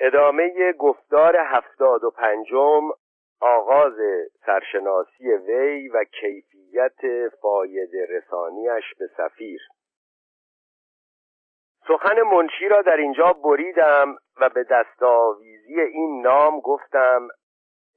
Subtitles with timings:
[0.00, 2.90] ادامه گفتار هفتاد و پنجم
[3.40, 3.96] آغاز
[4.46, 9.60] سرشناسی وی و کیفیت فاید رسانیش به سفیر.
[11.88, 17.28] سخن منشی را در اینجا بریدم و به دستاویزی این نام گفتم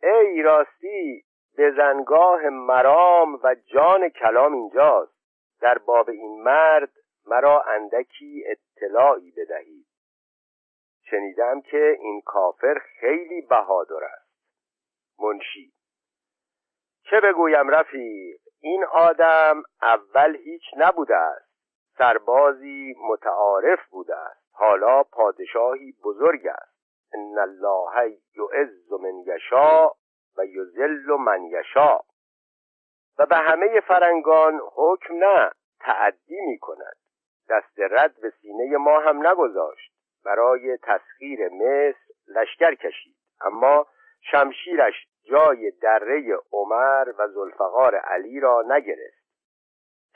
[0.03, 1.23] ای راستی
[1.57, 5.19] بزنگاه مرام و جان کلام اینجاست.
[5.61, 6.89] در باب این مرد
[7.27, 9.88] مرا اندکی اطلاعی بدهید.
[11.11, 14.29] شنیدم که این کافر خیلی بهادر است.
[15.19, 15.73] منشی.
[17.03, 21.49] چه بگویم رفیق این آدم اول هیچ نبوده است.
[21.97, 24.45] سربازی متعارف بوده است.
[24.51, 26.79] حالا پادشاهی بزرگ است.
[27.13, 29.89] ان الله یعز من یشا
[30.37, 31.99] و یذل من یشا
[33.19, 36.95] و به همه فرنگان حکم نه تعدی می کند
[37.49, 39.98] دست رد به سینه ما هم نگذاشت.
[40.29, 43.15] برای تسخیر مصر لشکر کشید.
[43.41, 43.87] اما
[44.21, 49.19] شمشیرش جای دره عمر و زلفقار علی را نگرفت.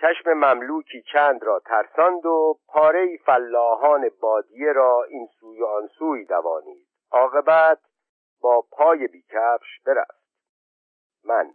[0.02, 6.26] چشم مملوکی چند را ترساند و پاره فلاحان بادیه را این سوی و آن سوی
[6.26, 6.88] دوانید.
[7.12, 7.80] عاقبت
[8.42, 10.24] با پای بیکفش برفت.
[11.24, 11.54] من.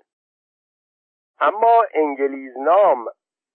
[1.40, 3.06] اما انگلیز نام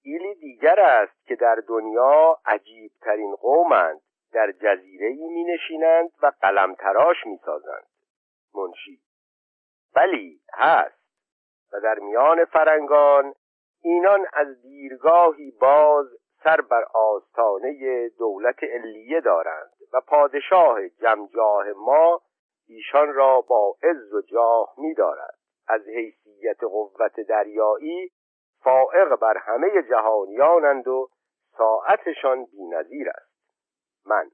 [0.02, 4.02] ایلی دیگر است که در دنیا عجیب ترین قومند.
[4.34, 7.88] در جزیره ای می نشینند و قلم تراش می سازند
[8.56, 9.00] منشی.
[9.96, 11.04] ولی هست.
[11.74, 13.34] و در میان فرنگان
[13.82, 16.08] اینان از دیرگاهی باز
[16.44, 22.22] سر بر آستانه دولت علیه دارند و پادشاه جمجاه ما
[22.68, 28.12] ایشان را با عز و جاه می دارد از حیثیت قوت دریایی
[28.64, 31.10] فائق بر همه جهانیانند و
[31.58, 33.33] ساعتشان بینظیر است.
[34.14, 34.32] من.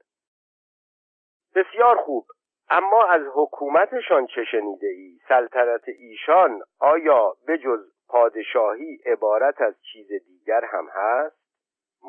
[1.54, 2.26] بسیار خوب.
[2.70, 10.08] اما از حکومتشان چه شنیده ای؟ سلطنت ایشان آیا به جز پادشاهی عبارت از چیز
[10.26, 11.36] دیگر هم هست؟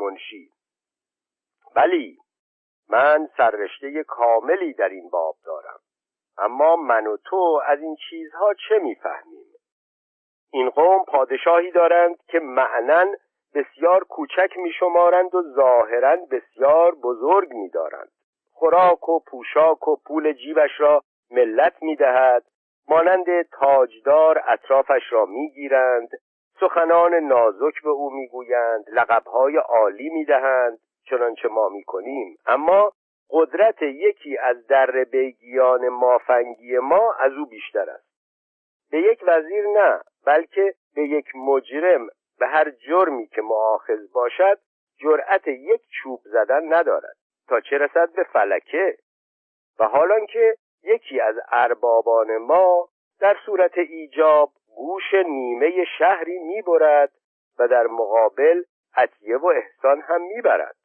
[0.01, 0.49] منشی.
[1.75, 2.17] بلی
[2.89, 5.79] من سررشته کاملی در این باب دارم.
[6.37, 9.45] اما من و تو از این چیزها چه می‌فهمیم؟
[10.51, 13.05] این قوم پادشاهی دارند که معنا
[13.55, 18.11] بسیار کوچک میشمارند و ظاهرا بسیار بزرگ میدارند.
[18.51, 22.43] خوراک و پوشاک و پول جیبش را ملت می‌دهد.
[22.87, 26.09] مانند تاجدار اطرافش را می‌گیرند.
[26.59, 28.85] سخنان نازک به او می‌گویند.
[28.93, 30.79] لقبهای عالی می‌دهند.
[31.09, 32.37] چنانچه ما می‌کنیم.
[32.45, 32.91] اما
[33.29, 38.11] قدرت یکی از در بیگیان مافنگی ما از او بیشتر است.
[38.91, 42.07] به یک وزیر نه بلکه به یک مجرم
[42.41, 44.59] به هر جرمی که معاخذ باشد
[45.01, 47.15] جرأت یک چوب زدن ندارد.
[47.47, 48.97] تا چه رسد به فلکه؟
[49.79, 57.11] و حالان که یکی از اربابان ما در صورت ایجاب گوش نیمه شهری می‌برد
[57.59, 58.63] و در مقابل
[58.95, 60.75] عطیه و احسان هم می‌برد.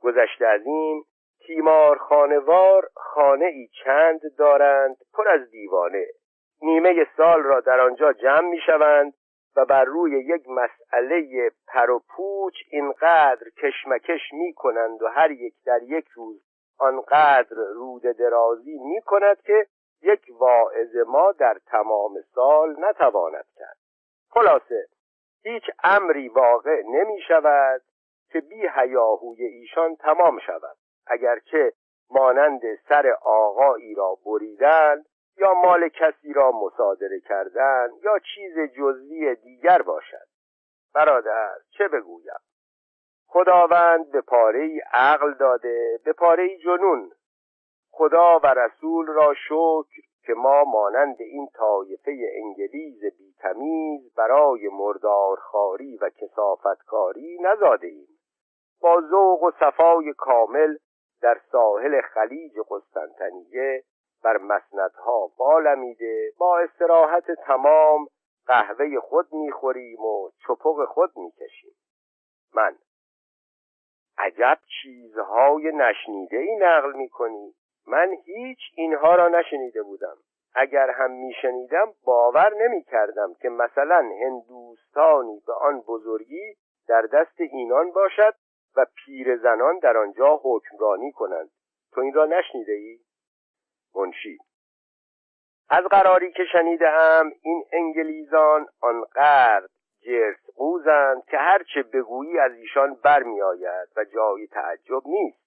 [0.00, 1.04] گذشته از این
[1.46, 6.06] تیمار خانوار خانه ای چند دارند پر از دیوانه.
[6.62, 9.14] نیمه سال را در آنجا جمع می‌شوند
[9.56, 15.54] و بر روی یک مسئله پر و پوچ اینقدر کشمکش می کنند و هر یک
[15.64, 16.42] در یک روز
[16.78, 19.66] آنقدر رود درازی می کند که
[20.02, 23.76] یک واعظ ما در تمام سال نتواند کرد.
[24.30, 24.86] خلاصه
[25.42, 27.82] هیچ امری واقع نمی شود
[28.32, 30.76] که بی هیاهوی ایشان تمام شود.
[31.06, 31.72] اگرچه
[32.10, 35.04] مانند سر آقایی را بریدن
[35.40, 40.26] یا مال کسی را مصادره کردن یا چیز جزوی دیگر باشد.
[40.94, 42.40] برادر چه بگویم؟
[43.26, 47.10] خداوند به پاره عقل داده به پاره جنون.
[47.90, 56.10] خدا و رسول را شکر که ما مانند این طایفه انگلیز بیتمیز برای مردارخاری و
[56.10, 58.08] کسافتکاری نزاده ایم.
[58.80, 60.76] با ذوق و صفای کامل
[61.22, 63.84] در ساحل خلیج قسطنطنیه
[64.24, 68.06] بر مسندها بالمیده با استراحت تمام
[68.46, 71.74] قهوه خود می‌خوریم و چپق خود می‌کشیم.
[72.54, 72.76] من
[74.18, 77.54] عجب چیزهای نشنیده ای نقل می‌کنی.
[77.86, 80.16] من هیچ اینها را نشنیده بودم.
[80.54, 86.56] اگر هم میشنیدم باور نمی‌کردم که مثلا هندوستانی به آن بزرگی
[86.88, 88.34] در دست اینان باشد
[88.76, 91.50] و پیر زنان در آنجا حکمرانی کنند.
[91.92, 92.98] تو این را نشنیده ای؟
[93.94, 94.38] منشی.
[95.68, 99.68] از قراری که شنیدم این انگلیزان آنقدر
[100.00, 105.40] جرس قوزند که هرچه بگویی از ایشان برمیآید و جای تعجب نیست.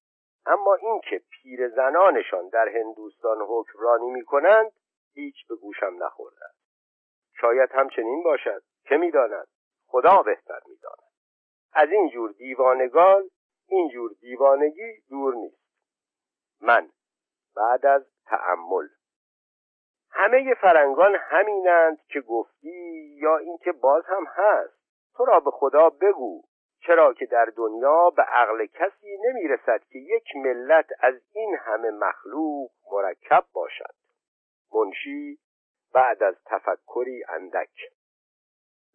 [0.45, 4.71] اما اینکه پیر زنانشان در هندوستان حکمرانی می‌کنند
[5.13, 6.45] هیچ به گوشم نخورده.
[7.41, 8.63] شاید همچنین باشد.
[8.85, 9.47] که می‌داند؟
[9.87, 11.13] خدا بهتر می‌داند.
[11.73, 13.29] از این جور دیوانگان
[13.67, 15.63] این جور دیوانگی دور نیست.
[16.61, 16.89] من
[17.55, 18.87] بعد از تأمل.
[20.11, 24.73] همه فرنگان همینند که گفتی یا اینکه باز هم هست.
[25.15, 26.43] تو را به خدا بگو
[26.79, 32.71] چرا که در دنیا به عقل کسی نمی‌رسد که یک ملت از این همه مخلوق
[32.91, 33.93] مرکب باشد.
[34.73, 35.39] منشی
[35.93, 37.91] بعد از تفکری اندک.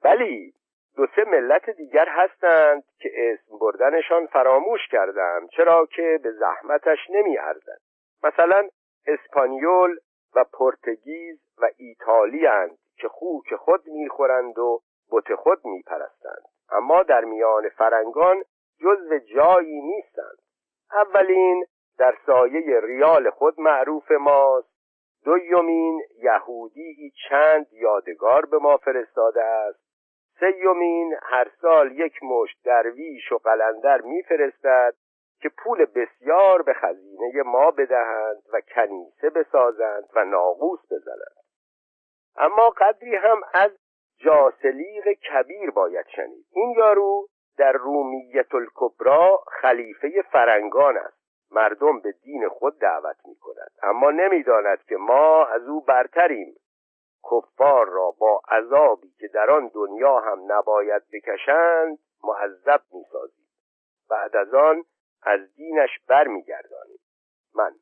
[0.05, 0.55] ولی
[0.97, 7.39] دو سه ملت دیگر هستند که اسم بردنشان فراموش کردم چرا که به زحمتش نمی
[7.39, 7.81] ارزد.
[8.23, 8.69] مثلا
[9.07, 9.97] اسپانیول
[10.35, 14.81] و پرتگیز و ایتالی هند که خوک خود می‌خورند و
[15.13, 16.43] بت خود میپرستند.
[16.71, 18.43] اما در میان فرنگان
[18.81, 20.39] جزو جایی نیستند.
[20.93, 21.65] اولین
[21.99, 24.79] در سایه ریال خود معروف ماست.
[25.25, 29.89] دویمین یهودی چند یادگار به ما فرستاده است.
[30.41, 34.95] سیومین هر سال یک مشت درویش و قلندر میفرستد.
[35.41, 41.45] که پول بسیار به خزینه ما بدهند و کنیسه بسازند و ناقوس بزنند.
[42.37, 43.71] اما قدری هم از
[44.17, 46.47] جاسلیق کبیر باید شنید.
[46.53, 51.19] این یارو در رومیت الکبرا خلیفه فرنگان است.
[51.51, 56.55] مردم به دین خود دعوت می کند اما نمی‌داند که ما از او برتریم.
[57.31, 63.47] کفار را با عذابی که در آن دنیا هم نباید بکشند معذب می‌سازیم.
[64.11, 64.85] بعد از آن
[65.23, 67.01] از دینش برمیگردانیم.
[67.55, 67.75] من.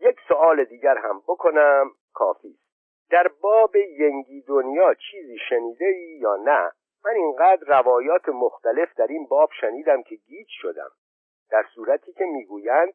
[0.00, 1.90] یک سوال دیگر هم بکنم.
[2.14, 2.58] کافی
[3.10, 6.70] در باب ینگی دنیا چیزی شنیده ای یا نه؟
[7.04, 10.90] من اینقدر روایات مختلف در این باب شنیدم که گیج شدم.
[11.50, 12.94] در صورتی که می‌گویند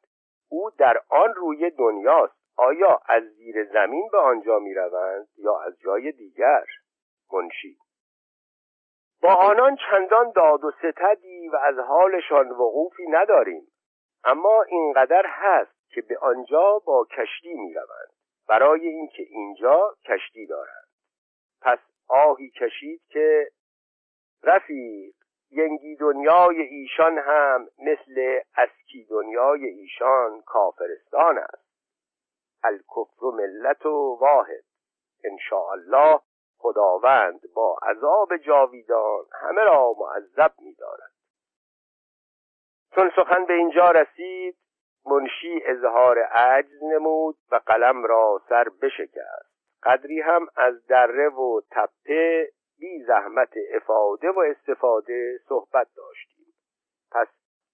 [0.49, 2.37] او در آن روی دنیاست.
[2.57, 6.65] آیا از زیر زمین به آنجا می‌روند یا از جای دیگر؟
[7.33, 7.77] منشی.
[9.21, 13.67] با آنان چندان داد و ستدی و از حالشان وقوفی نداریم.
[14.23, 18.09] اما اینقدر هست که به آنجا با کشتی می‌روند.
[18.47, 20.87] برای اینکه اینجا کشتی دارند.
[21.61, 23.47] پس آهی کشید که
[24.43, 25.15] رفیق
[25.51, 31.67] ینگی دنیای ایشان هم مثل اسکی دنیای ایشان کافرستان است.
[32.63, 34.63] الکفر ملت و واحد.
[35.71, 36.19] الله
[36.57, 41.11] خداوند با عذاب جاویدان همه را معذب می‌دارد.
[42.95, 44.57] چون سخن به اینجا رسید
[45.05, 49.57] منشی اظهار عجز نمود و قلم را سر بشکست.
[49.83, 56.53] قدری هم از دره و تپه بی زحمت افاده و استفاده صحبت داشتیم.
[57.11, 57.27] پس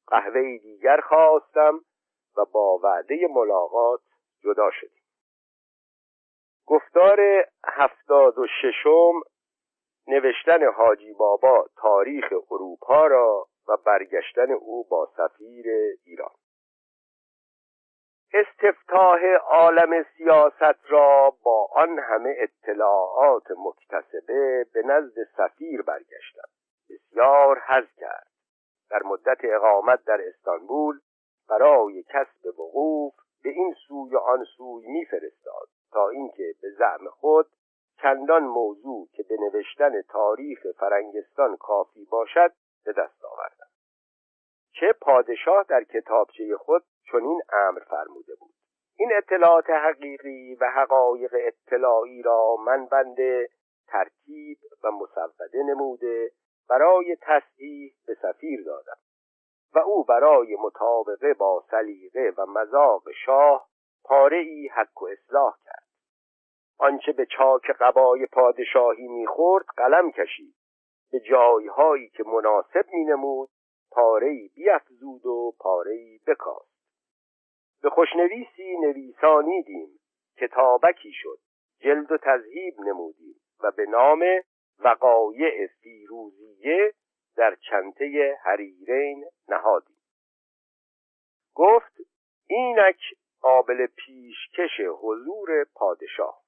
[0.07, 1.79] قهوه دیگر خواستم
[2.37, 4.01] و با وعده ملاقات
[4.43, 5.02] جدا شدیم.
[6.65, 7.19] گفتار
[7.65, 9.13] هفتاد و ششم
[10.07, 15.65] نوشتن حاجی بابا تاریخ اروپا را و برگشتن او با سفیر
[16.05, 16.31] ایران.
[18.33, 26.47] استفتاح عالم سیاست را با آن همه اطلاعات مکتسبه به نزد سفیر برگشتم.
[26.89, 28.27] بسیار حز کرد.
[28.89, 30.99] در مدت اقامت در استانبول
[31.49, 33.13] برای کسب وقوف
[33.43, 35.67] به این سوی و آن سوی میفرستاد.
[35.93, 37.47] تا اینکه به زعم خود
[38.01, 42.51] چندان موضوع که به نوشتن تاریخ فرنگستان کافی باشد
[42.85, 43.67] به دست آوردم.
[44.71, 48.53] چه پادشاه در کتابچه خود چنین امر فرموده بود.
[48.97, 53.49] این اطلاعات حقیقی و حقایق اطلاعی را من بنده
[53.87, 56.31] ترتیب و مسوده نموده
[56.69, 58.97] برای تصحیح به سفیر دادم
[59.73, 63.67] و او برای مطابقه با سلیقه و مذاق شاه
[64.03, 65.82] پاره ای حق و اصلاح کرد.
[66.77, 70.55] آنچه به چاک قبای پادشاهی می‌خورد قلم کشید.
[71.11, 73.49] به جایهایی که مناسب مینمود
[73.91, 76.73] پاره بیافزود و پاره بکاست.
[77.81, 79.99] به خوشنویسی نویسانیدیم
[80.37, 81.39] کتابکی شد.
[81.79, 84.23] جلد و تذهیب نمودیم و به نام
[84.79, 86.93] وقایع فیروزیه
[87.35, 89.97] در چنته حریرین نهادیم.
[91.55, 91.93] گفت
[92.47, 92.99] اینک
[93.41, 96.42] قابل پیشکش حضور پادشاه.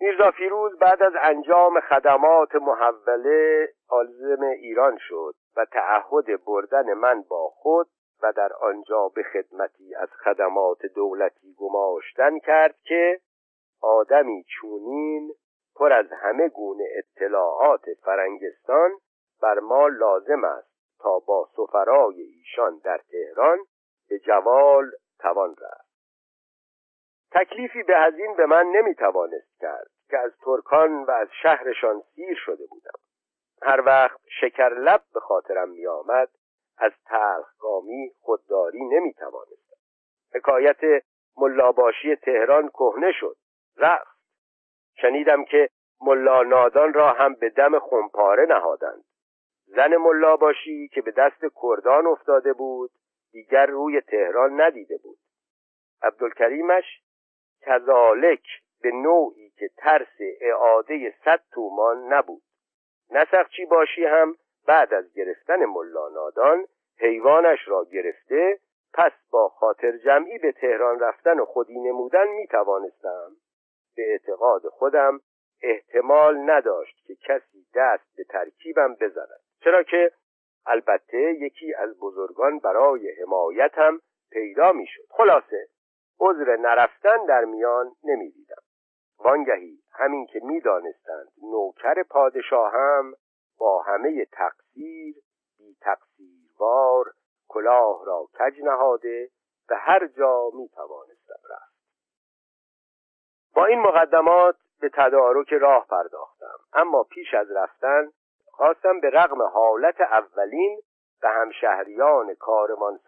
[0.00, 7.48] میرزا فیروز بعد از انجام خدمات محوله آلزم ایران شد و تعهد بردن من با
[7.48, 7.88] خود
[8.22, 13.20] و در آنجا به خدمتی از خدمات دولتی گماشتن کرد که
[13.82, 15.32] آدمی چونین
[15.76, 18.90] پر از همه گونه اطلاعات فرنگستان
[19.42, 23.58] بر ما لازم است تا با سفرای ایشان در تهران
[24.08, 25.79] به جوال توان رفت.
[27.32, 32.66] تکلیفی به هزین به من نمی‌توانست کرد که از ترکان و از شهرشان سیر شده
[32.66, 32.98] بودم.
[33.62, 36.28] هر وقت شکر لب به خاطرم می آمد
[36.78, 39.76] از تلخگامی خودداری نمی توانستم
[40.34, 41.04] حکایت
[41.36, 43.36] ملاباشی تهران کهنه شد
[43.76, 44.20] رفت.
[44.96, 45.68] شنیدم که
[46.00, 49.04] ملا نادان را هم به دم خمپاره نهادند.
[49.66, 52.90] زن ملاباشی که به دست کردان افتاده بود
[53.32, 55.18] دیگر روی تهران ندیده بود.
[56.02, 57.02] عبدالکریمش
[57.60, 58.42] کذالک
[58.82, 62.42] به نوعی که ترس اعاده صد تومان نبود.
[63.10, 64.36] نسخچی باشی هم
[64.66, 66.66] بعد از گرفتن ملا نادان
[66.98, 68.58] حیوانش را گرفته
[68.94, 73.30] پس با خاطر جمعی به تهران رفتن و خودی نمودن می توانستم.
[73.96, 75.20] به اعتقاد خودم
[75.62, 79.40] احتمال نداشت که کسی دست به ترکیبم بزند.
[79.64, 80.12] چرا که
[80.66, 84.00] البته یکی از بزرگان برای حمایتم
[84.30, 85.68] پیدا می‌شد خلاصه
[86.20, 88.62] عذر نرفتن در میان نمی‌دیدم.
[89.18, 93.14] وانگهی همین که می‌دانستند نوکر پادشاه هم
[93.58, 95.14] با همه تقصیر
[95.58, 97.12] بی تقصیروار
[97.48, 99.30] کلاه را کج نهاده
[99.68, 101.70] به هر جا می توانستم رفت.
[103.54, 106.58] با این مقدمات به تدارک راه پرداختم.
[106.72, 108.10] اما پیش از رفتن
[108.46, 110.80] خواستم به رغم حالت اولین
[111.22, 112.36] به همشهریان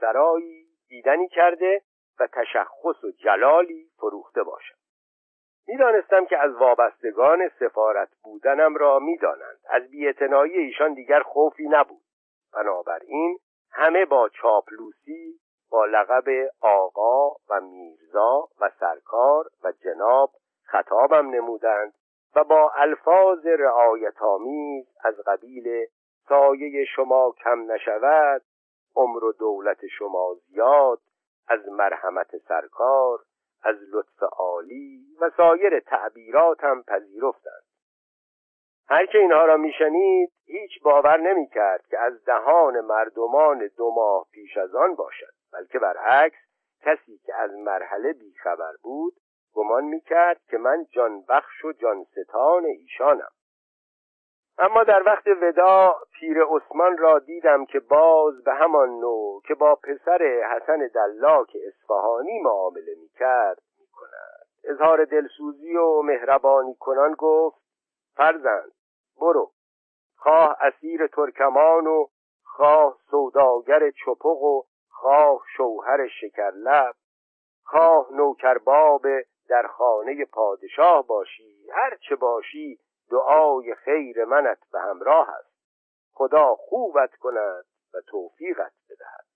[0.00, 1.83] سرایی دیدنی کرده
[2.21, 4.75] و تشخص و جلالی فروخته باشم.
[5.66, 9.59] می‌دانستم که از وابستگان سفارت بودنم را می‌دانند.
[9.69, 12.02] از بیاعتنایی ایشان دیگر خوفی نبود.
[12.54, 13.38] بنابراین
[13.71, 15.40] همه با چاپلوسی
[15.71, 16.25] با لقب
[16.61, 20.31] آقا و میرزا و سرکار و جناب
[20.64, 21.92] خطابم نمودند
[22.37, 25.87] و با الفاظ رعایتآمیز از قبیل
[26.28, 28.42] سایه شما کم نشود
[28.97, 30.99] عمر و دولت شما زیاد
[31.49, 33.19] از مرحمت سرکار
[33.63, 37.63] از لطف عالی و سایر تعبیرات هم پذیرفتند.
[38.89, 44.57] هر که اینها را میشنید هیچ باور نمی‌کرد که از دهان مردمان دو ماه پیش
[44.57, 46.39] از آن باشد بلکه برعکس
[46.83, 49.13] کسی که از مرحله بیخبر بود
[49.55, 53.31] گمان می‌کرد که من جان بخش و جان ستان ایشانم.
[54.59, 59.75] اما در وقت ودا پیر عثمان را دیدم که باز به همان نوع که با
[59.75, 64.47] پسر حسن دلاک اصفهانی معامله می‌کرد می‌کند.
[64.65, 67.63] اظهار دلسوزی و مهربانی کنان گفت
[68.17, 68.73] فرزند
[69.21, 69.51] برو.
[70.17, 72.07] خواه اسیر ترکمان و
[72.45, 76.95] خواه سوداگر چپق و خواه شوهر شکرلب.
[77.65, 79.03] خواه نوکرباب
[79.49, 81.71] در خانه پادشاه باشی.
[81.71, 82.79] هر چه باشی
[83.12, 85.52] دعای خیر منت به همراه است.
[86.12, 87.64] خدا خوبت کند
[87.95, 89.26] و توفیقت بدهد.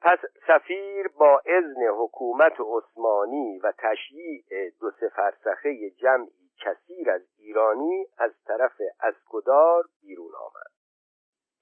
[0.00, 8.06] پس سفیر با اذن حکومت عثمانی و تشییع دو سه فرسخه جمعی کثیر از ایرانی
[8.18, 10.72] از طرف اسکدار بیرون آمد.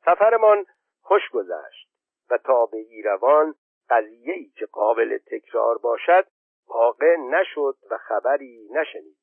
[0.04, 0.66] سفرمان
[1.02, 1.90] خوش گذشت
[2.30, 3.54] و تا به ایروان
[3.90, 6.26] قضیه‌ای که قابل تکرار باشد
[6.66, 9.19] واقع نشد و خبری نشنید.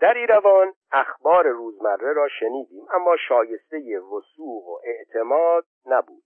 [0.00, 6.24] در ایروان اخبار روزمره را شنیدیم اما شایسته وسوق و اعتماد نبود.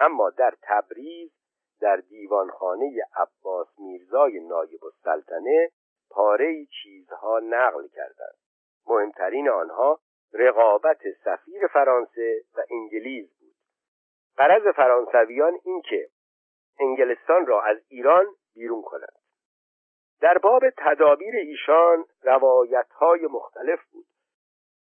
[0.00, 1.32] اما در تبریز
[1.80, 5.70] در دیوانخانه عباس میرزای نایب السلطنه
[6.10, 8.38] پاره چیزها نقل کردند.
[8.86, 10.00] مهمترین آنها
[10.32, 13.54] رقابت سفیر فرانسه و انگلیس بود.
[14.36, 16.08] قرض فرانسویان این که
[16.80, 19.17] انگلستان را از ایران بیرون کنند.
[20.20, 24.06] در باب تدابیر ایشان روایت های مختلف بود.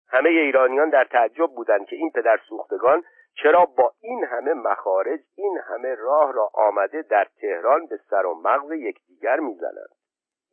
[0.08, 3.04] همه ایرانیان در تعجب بودند که این پدر سوختگان
[3.44, 8.34] چرا با این همه مخارج این همه راه را آمده در تهران به سر و
[8.34, 9.96] مغز یکدیگر می‌زنند.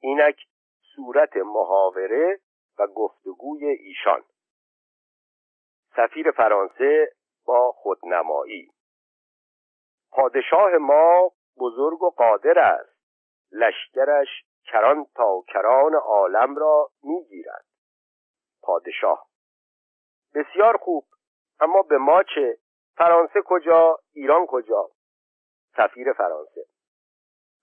[0.00, 0.36] اینک
[0.94, 2.40] صورت محاوره
[2.78, 4.22] و گفتگوی ایشان.
[5.96, 7.12] سفیر فرانسه
[7.46, 8.70] با خودنمایی.
[10.12, 12.96] پادشاه ما بزرگ و قادر است.
[13.52, 14.28] لشکرش
[14.72, 17.64] کران تا کران عالم را می‌گیرد.
[18.62, 19.26] پادشاه.
[20.34, 21.04] بسیار خوب.
[21.60, 22.58] اما به ما چه؟
[22.96, 24.88] فرانسه کجا؟ ایران کجا؟
[25.76, 26.66] سفیر فرانسه.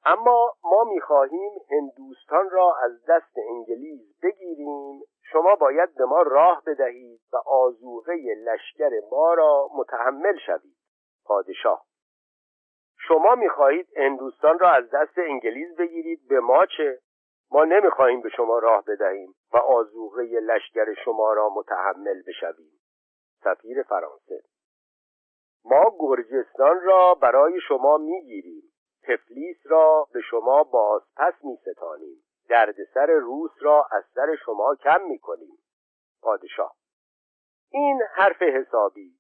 [0.06, 5.02] اما ما می‌خواهیم هندوستان را از دست انگلیز بگیریم.
[5.32, 10.78] شما باید به ما راه بدهید و آزوغه لشکر ما را متحمل شوید.
[11.26, 11.86] پادشاه.
[13.08, 17.00] شما می‌خواهید هندوستان را از دست انگلیز بگیرید به ما چه؟
[17.52, 22.80] ما نمی‌خواهیم به شما راه بدهیم و آزوغه لشکر شما را متحمل بشویم.
[23.44, 24.44] سفیر فرانسه.
[25.66, 28.64] ما گرجستان را برای شما می‌گیریم.
[29.04, 32.24] تفلیس را به شما بازپس میستانیم.
[32.50, 35.58] دردسر روس را از سر شما کم می‌کنیم.
[36.22, 36.76] پادشاه.
[37.72, 39.12] این حرف حسابی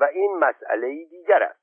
[0.00, 1.61] و این مسئله دیگر است.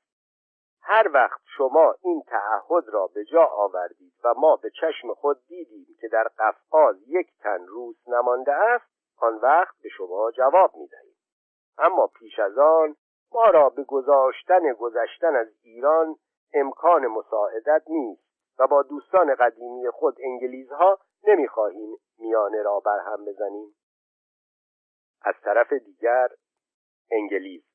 [0.82, 5.86] هر وقت شما این تعهد را به جا آوردید و ما به چشم خود دیدیم
[6.00, 8.84] که در قفقاز یک تن روس نمانده است
[9.18, 11.14] آن وقت به شما جواب می‌دهیم.
[11.78, 12.96] اما پیش از آن
[13.32, 16.16] ما را به گذاشتن گذشتن از ایران
[16.54, 18.22] امکان مساعدت نیست
[18.58, 23.74] و با دوستان قدیمی خود انگلیزها نمی‌خواهیم میانه را برهم بزنیم.
[25.22, 26.28] از طرف دیگر
[27.10, 27.69] انگلیس.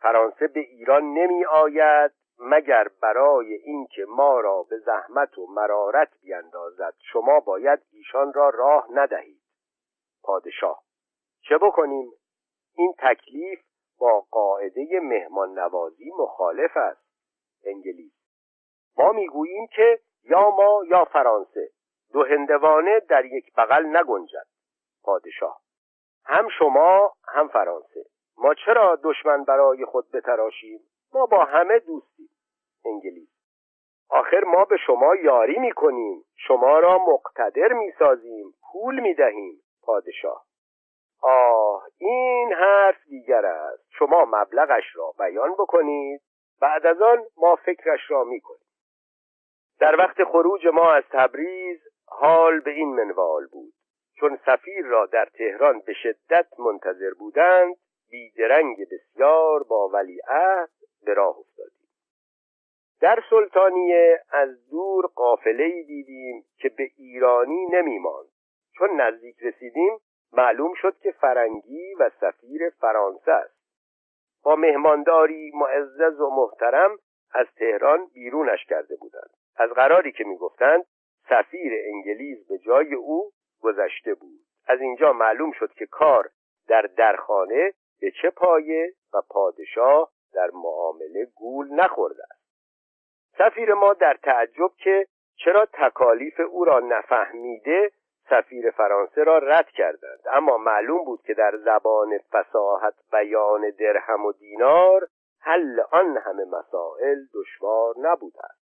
[0.00, 6.94] فرانسه به ایران نمی آید مگر برای اینکه ما را به زحمت و مرارت بیندازد.
[7.12, 9.40] شما باید ایشان را راه ندهید.
[10.22, 10.82] پادشاه.
[11.40, 12.12] چه بکنیم؟
[12.76, 13.60] این تکلیف
[13.98, 17.06] با قاعده مهمان نوازی مخالف است.
[17.64, 18.12] انگلیس.
[18.96, 21.70] ما می‌گوییم که یا ما یا فرانسه.
[22.12, 24.46] دو هندوانه در یک بغل نگنجد.
[25.02, 25.60] پادشاه.
[26.24, 28.04] هم شما هم فرانسه.
[28.40, 30.80] ما چرا دشمن برای خود بتراشیم؟
[31.14, 32.28] ما با همه دوستیم.
[32.84, 33.28] انگلیس.
[34.10, 36.24] آخر ما به شما یاری می‌کنیم.
[36.36, 38.54] شما را مقتدر می‌سازیم.
[38.72, 39.62] پول می‌دهیم.
[39.82, 40.44] پادشاه.
[41.22, 43.86] آه این حرف دیگر است.
[43.98, 46.20] شما مبلغش را بیان بکنید.
[46.60, 48.68] بعد از آن ما فکرش را می‌کنیم.
[49.80, 53.72] در وقت خروج ما از تبریز حال به این منوال بود.
[54.14, 57.76] چون سفیر را در تهران به شدت منتظر بودند
[58.10, 60.70] بیدرنگ بسیار با ولیعهد
[61.04, 61.88] به راه افتادیم.
[63.00, 68.28] در سلطانیه از دور قافله دیدیم که به ایرانی نمیماند.
[68.78, 69.98] چون نزدیک رسیدیم
[70.32, 73.60] معلوم شد که فرنگی و سفیر فرانسه است.
[74.44, 76.98] با مهمانداری معزز و محترم
[77.34, 79.30] از تهران بیرونش کرده بودند.
[79.56, 80.84] از قراری که می‌گفتند
[81.28, 84.40] سفیر انگلیس به جای او گذشته بود.
[84.66, 86.30] از اینجا معلوم شد که کار
[86.68, 92.40] در درخانه به چه پایه و پادشاه در معامله گول نخورده است.
[93.38, 97.90] سفیر ما در تعجب که چرا تکالیف او را نفهمیده
[98.30, 100.20] سفیر فرانسه را رد کردند.
[100.32, 105.08] اما معلوم بود که در زبان فساحت بیان درهم و دینار
[105.40, 108.69] حل آن همه مسائل دشوار نبوده است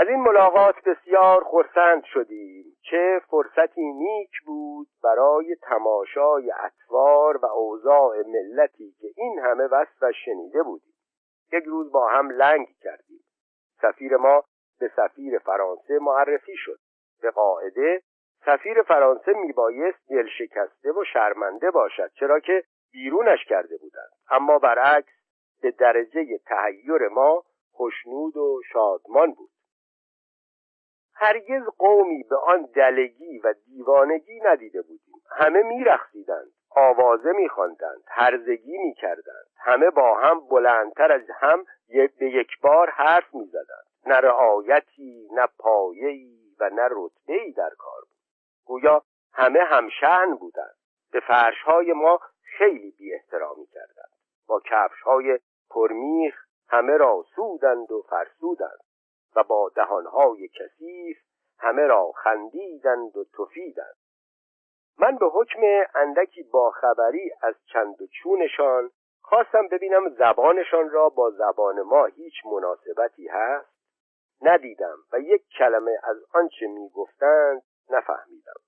[0.00, 8.16] از این ملاقات بسیار خرسند شدیم چه فرصتی نیک بود برای تماشای اطوار و اوضاع
[8.16, 10.94] ملتی که این همه وصفش شنیده بودیم.
[11.52, 13.20] یک روز با هم لنگ کردیم.
[13.82, 14.44] سفیر ما
[14.80, 16.78] به سفیر فرانسه معرفی شد.
[17.22, 18.02] به قاعده
[18.46, 24.10] سفیر فرانسه میبایست دل شکسته و شرمنده باشد چرا که بیرونش کرده بودند.
[24.30, 25.12] اما برعکس
[25.62, 29.50] به درجه تهیر ما خوشنود و شادمان بود.
[31.20, 35.22] هرگز قومی به آن دلگی و دیوانگی ندیده بودیم.
[35.30, 39.46] همه میرخصیدند آوازه میخواندند هرزگی می‌کردند.
[39.56, 43.86] همه با هم بلندتر از هم به یک بار حرف می‌زدند.
[44.06, 48.18] نه رعایتی نه پایه‌ای و نه رتبه‌ای در کار بود.
[48.64, 49.02] گویا
[49.32, 50.74] همه همشن بودند.
[51.12, 52.20] به فرشهای ما
[52.58, 54.12] خیلی بی احترامی کردند.
[54.48, 55.38] با کفشهای
[55.70, 56.34] پرمیخ
[56.68, 58.80] همه را سودند و فرسودند.
[59.36, 61.16] و با دهانهای کثیف
[61.58, 63.96] همه را خندیدند و تفیدند.
[64.98, 65.60] من به حکم
[65.94, 68.90] اندکی باخبری از چند و چونشان
[69.22, 73.78] خواستم ببینم زبانشان را با زبان ما هیچ مناسبتی هست؟
[74.42, 78.60] ندیدم و یک کلمه از آنچه می‌گفتند نفهمیدم.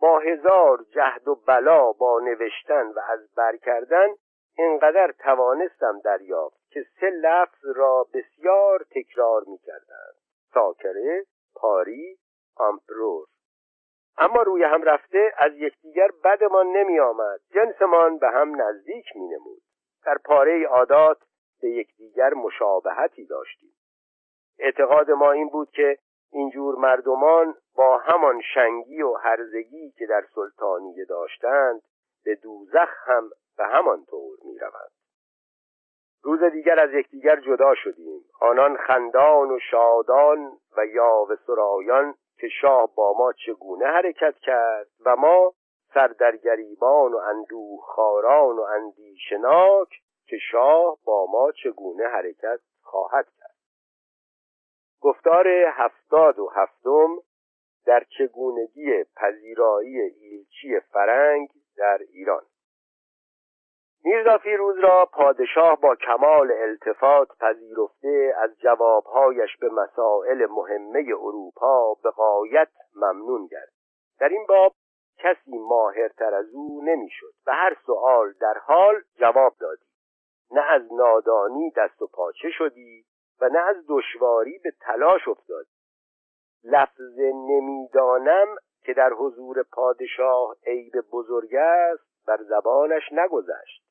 [0.00, 4.08] با هزار جهد و بلا با نوشتن و از بر کردن
[4.58, 10.14] اینقدر توانستم دریافت که سه لفظ را بسیار تکرار می کردند
[10.54, 12.18] ساکره، پاری،
[12.56, 13.26] آمپرور
[14.18, 19.62] اما روی هم رفته از یکدیگر بدمان نمی آمد جنسمان به هم نزدیک می نمود
[20.06, 21.18] در پاره عادات
[21.62, 23.72] به یکدیگر مشابهتی داشتیم.
[24.58, 25.98] اعتقاد ما این بود که
[26.32, 31.82] اینجور مردمان با همان شنگی و هرزگی که در سلطانیه داشتند
[32.26, 34.90] به دوزخ هم به همان طور می روند.
[36.22, 42.94] روز دیگر از یکدیگر جدا شدیم آنان خندان و شادان و یاوه سرایان که شاه
[42.94, 45.54] با ما چگونه حرکت کرد و ما
[45.94, 49.88] سردرگریبان و اندوه خاران و اندیشناک
[50.26, 53.56] که شاه با ما چگونه حرکت خواهد کرد
[55.00, 57.16] گفتار هفتاد و هفتم
[57.86, 62.42] در چگونگی پذیرایی ایلچی فرنگ در ایران.
[64.04, 72.10] میرزا فیروز را پادشاه با کمال التفات پذیرفته از جوابهایش به مسائل مهمه اروپا به
[72.10, 73.72] قایت ممنون گرد
[74.20, 74.72] در این باب
[75.18, 79.84] کسی ماهرتر از او نمی‌شد و هر سؤال در حال جواب دادی.
[80.50, 83.04] نه از نادانی دست و پاچه شدی
[83.40, 85.70] و نه از دشواری به تلاش افتادی.
[86.64, 93.82] لفظ نمی‌دانم که در حضور پادشاه عیب بزرگ است بر زبانش نگذشت.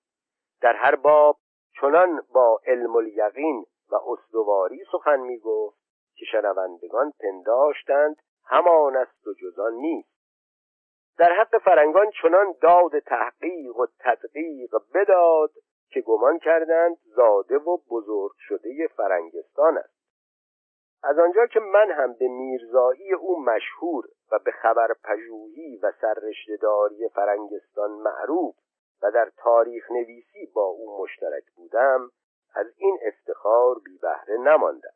[0.61, 1.37] در هر باب
[1.81, 5.77] چنان با علم الیقین و استواری سخن می‌گفت
[6.15, 10.15] که شنوندگان پنداشتند همان است و جزان نیست.
[11.17, 15.51] در حق فرنگان چنان داد تحقیق و تدقیق بداد
[15.89, 19.94] که گمان کردند زاده و بزرگ شده فرنگستان است.
[21.07, 27.09] از آنجا که من هم به میرزایی او مشهور و به خبر پژوهی و سررشتهداری
[27.09, 28.55] فرنگستان معروف
[29.01, 32.11] و در تاریخ نویسی با او مشترک بودم
[32.55, 34.93] از این افتخار بی بهره نماندم.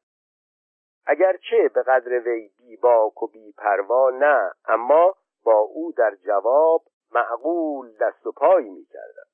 [1.05, 6.81] اگرچه به قدر وی بی باک و بی پروا نه اما با او در جواب
[7.11, 9.29] معقول دست و پایی می کردم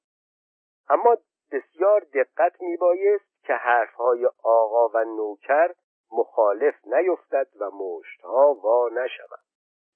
[0.90, 1.18] اما
[1.52, 5.74] بسیار دقت می بایست که حرفهای آقا و نوکر
[6.15, 9.39] مخالف نیفتد و مشتها وا نشود.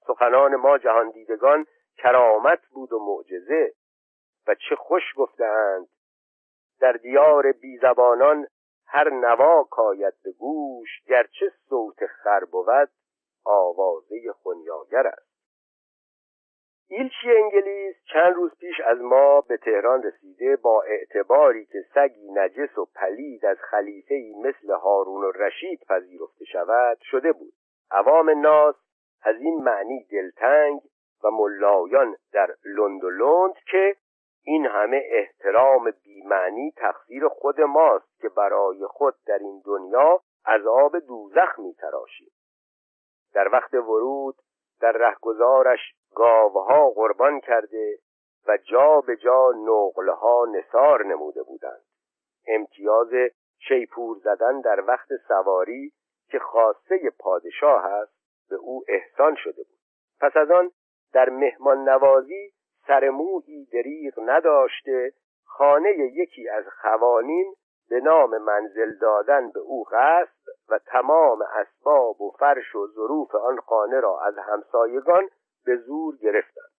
[0.07, 1.65] سخنان ما جهان دیدگان
[1.97, 3.73] کرامت بود و معجزه
[4.47, 5.87] و چه خوش گفتهاند.
[6.79, 8.47] در دیار بیزبانان
[8.87, 12.89] هر نوا کاید به گوش گرچه صوت خر بود
[13.45, 15.28] آوازه خونیاگر است.
[16.91, 22.77] ایلچی انگلیس چند روز پیش از ما به تهران رسیده با اعتباری که سگی نجس
[22.77, 27.53] و پلید از خلیفه مثل هارون و رشید پذیرفته شود شده بود.
[27.91, 28.75] عوام ناس
[29.23, 30.81] از این معنی دلتنگ
[31.23, 33.95] و ملایان در لند و لند که
[34.43, 41.59] این همه احترام بیمعنی تقصیر خود ماست که برای خود در این دنیا عذاب دوزخ
[41.59, 42.31] میتراشیم.
[43.33, 44.35] در وقت ورود
[44.81, 45.79] در رهگذارش
[46.15, 47.97] گاوها قربان کرده
[48.47, 51.81] و جا به جا نقلها نصار نموده بودند.
[52.47, 53.09] امتیاز
[53.59, 55.91] شیپور زدن در وقت سواری
[56.31, 58.13] که خاصه پادشاه است
[58.49, 59.79] به او احسان شده بود.
[60.21, 60.71] پس از آن
[61.13, 62.51] در مهمان نوازی
[62.87, 65.13] سرمویی دریغ نداشته
[65.45, 67.55] خانه یکی از خوانین
[67.89, 73.57] به نام منزل دادن به او قصد و تمام اسباب و فرش و ظروف آن
[73.59, 75.29] خانه را از همسایگان
[75.65, 76.71] به زور گرفتند.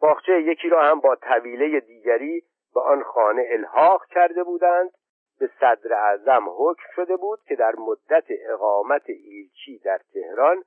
[0.00, 2.42] باغچه یکی را هم با طویله دیگری
[2.74, 4.90] به آن خانه الحاق کرده بودند.
[5.38, 10.64] به صدر اعظم حکم شده بود که در مدت اقامت ایلچی در تهران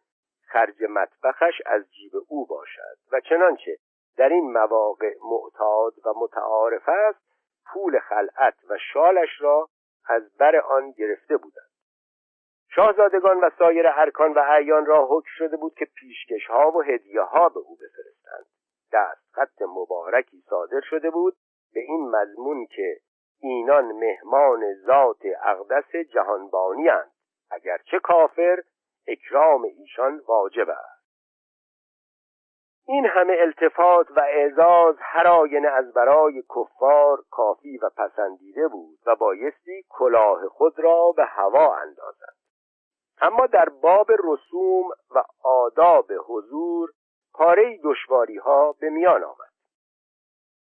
[0.47, 3.77] خرج مطبخش از جیب او باشد و چنانچه
[4.17, 7.19] در این مواقع معتاد و متعارف است
[7.73, 9.69] پول خلعت و شالش را
[10.05, 11.70] از بر آن گرفته بودند.
[12.75, 17.21] شاهزادگان و سایر ارکان و اعیان را حکم شده بود که پیشکش ها و هدیه
[17.21, 18.45] ها به او بفرستند.
[18.93, 21.35] دست خط مبارکی صادر شده بود
[21.73, 22.97] به این مضمون که
[23.39, 27.11] اینان مهمان ذات اقدس جهانبانی اند.
[27.51, 28.63] اگرچه کافر
[29.07, 31.01] اکرام ایشان واجب است.
[32.87, 39.15] این همه التفات و اعزاز هر آینه از برای کفار کافی و پسندیده بود و
[39.15, 42.40] بایستی کلاه خود را به هوا اندازد.
[43.21, 46.89] اما در باب رسوم و آداب حضور
[47.33, 49.51] پاره دشواری ها به میان آمد.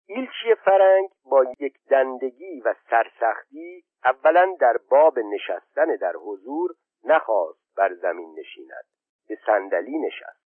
[0.07, 7.93] ایلچی فرنگ با یک دندگی و سرسختی اولا در باب نشستن در حضور نخواست بر
[7.93, 8.85] زمین نشیند
[9.27, 10.47] به صندلی نشست.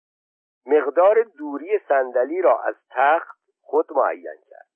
[0.66, 4.68] مقدار دوری صندلی را از تخت خود معین کرد.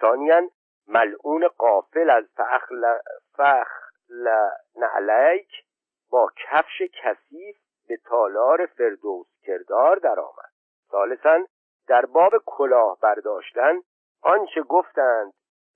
[0.00, 0.50] ثانیا
[0.88, 2.98] ملعون قافل از فخل
[3.36, 4.28] فخل
[4.76, 5.63] نعلیک
[6.14, 7.56] با کفش کثیف
[7.88, 10.50] به تالار فردوس کردار درآمد.
[10.90, 11.44] ثالثا
[11.88, 13.80] در باب کلاه برداشتن
[14.22, 15.32] آنچه گفتند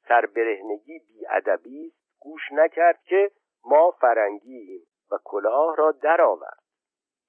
[0.08, 3.30] سربرهنگی بیادبی گوش نکرد که
[3.64, 6.62] ما فرنگیم و کلاه را درآورد.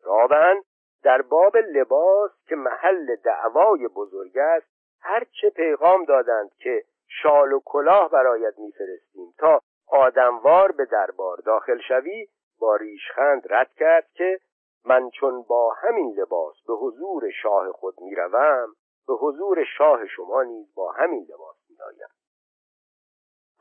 [0.04, 0.62] رابعا
[1.04, 4.68] در باب لباس که محل دعوای بزرگ است
[5.02, 12.28] هرچه پیغام دادند که شال و کلاه برایت میفرستیم تا آدموار به دربار داخل شوی
[12.60, 14.40] با ریشخند رد کرد که
[14.86, 18.76] من چون با همین لباس به حضور شاه خود می‌روم
[19.08, 22.10] به حضور شاه شما نیز با همین لباس میآیم.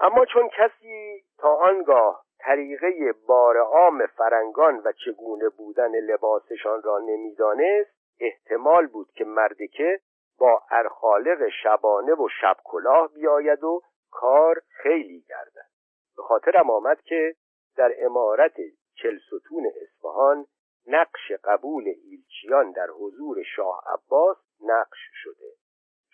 [0.00, 7.90] اما چون کسی تا آنگاه طریقه بار عام فرنگان و چگونه بودن لباسشان را نمی‌دانست
[8.20, 10.00] احتمال بود که مردکه
[10.38, 15.68] با ارخالق شبانه و شب کلاه بیاید و کار خیلی گردد.
[16.16, 17.34] به خاطرم آمد که
[17.76, 18.52] در امارت
[19.02, 20.46] چلستون اصفهان
[20.86, 25.52] نقش قبول ایلچیان در حضور شاه عباس نقش شده.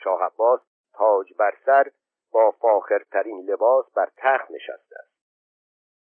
[0.04, 0.60] شاه عباس
[0.94, 1.90] تاج بر سر
[2.32, 5.14] با فاخرترین لباس بر تخت نشسته است.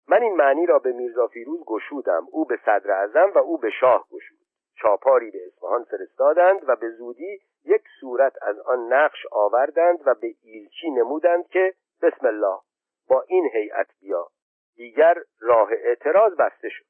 [0.09, 2.27] من این معنی را به میرزا فیروز گشودم.
[2.31, 4.39] او به صدر اعظم و او به شاه گشود.
[4.83, 10.35] چاپاری به اصفهان فرستادند و به زودی یک صورت از آن نقش آوردند و به
[10.43, 12.59] ایلچی نمودند که بسم الله
[13.09, 14.29] با این هیئت بیا.
[14.79, 16.85] دیگر راه اعتراض بسته شد.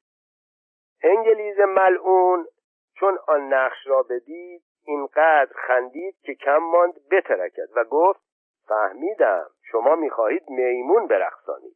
[1.03, 2.47] انگلیز ملعون
[2.95, 8.19] چون آن نقش را بدید اینقدر خندید که کم ماند بترکد و گفت
[8.67, 11.75] فهمیدم شما می‌خواهید میمون برخصانید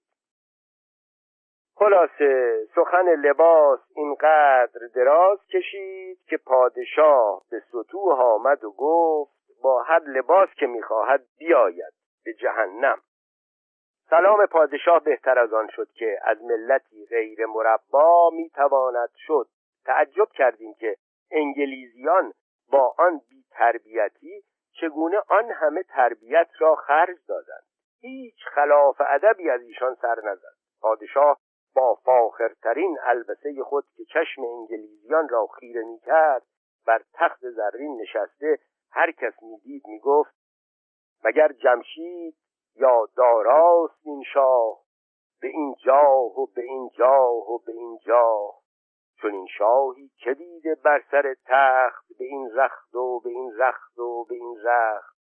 [1.76, 10.00] خلاصه سخن لباس اینقدر دراز کشید که پادشاه به سطوح آمد و گفت با هر
[10.00, 11.94] لباس که می‌خواهد بیاید
[12.26, 13.02] به جهنم.
[14.10, 19.48] سلام پادشاه بهتر از آن شد که از ملتی غیر مربا می‌تواند شد.
[19.86, 20.96] تعجب کردیم که
[21.32, 22.34] انگلیزیان
[22.72, 24.44] با آن بی تربیتی
[24.82, 27.64] چگونه آن همه تربیت را خرج دادند.
[28.02, 30.56] هیچ خلاف ادبی از ایشان سر نزد.
[30.82, 31.40] پادشاه
[31.76, 36.44] با فاخرترین البسه خود که چشم انگلیزیان را خیره می‌کرد
[36.86, 38.60] بر تخت زرین نشسته
[38.92, 40.36] هر کس می‌دید می‌گفت
[41.24, 42.36] مگر جمشید
[42.76, 44.84] یا داراست این شاه
[45.42, 48.60] به این جاه و به این جاه و به این جاه.
[49.22, 54.00] چون این شاهی که دیده بر سر تخت به این رخت و به این رخت
[54.00, 55.18] و به این رخت.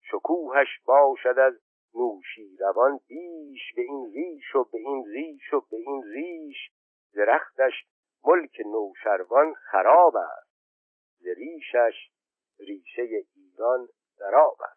[0.00, 1.54] شکوهش باشد از
[1.94, 6.56] نوشی روان بیش به این ریش و به این ریش و به این ریش.
[7.14, 7.86] درختش
[8.24, 10.54] ملک نوشروان خراب است.
[11.36, 12.10] ریشش
[12.58, 13.02] ریشه
[13.34, 14.73] ایران دراب است.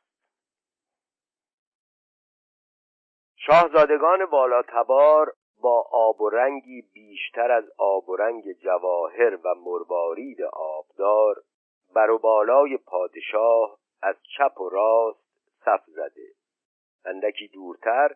[3.47, 11.35] شاهزادگان بالاتبار با آب و رنگی بیشتر از آب و رنگ جواهر و مروارید آبدار
[11.95, 15.19] بر و بالای پادشاه از چپ و راست
[15.65, 16.27] صف زده.
[17.05, 18.15] اندکی دورتر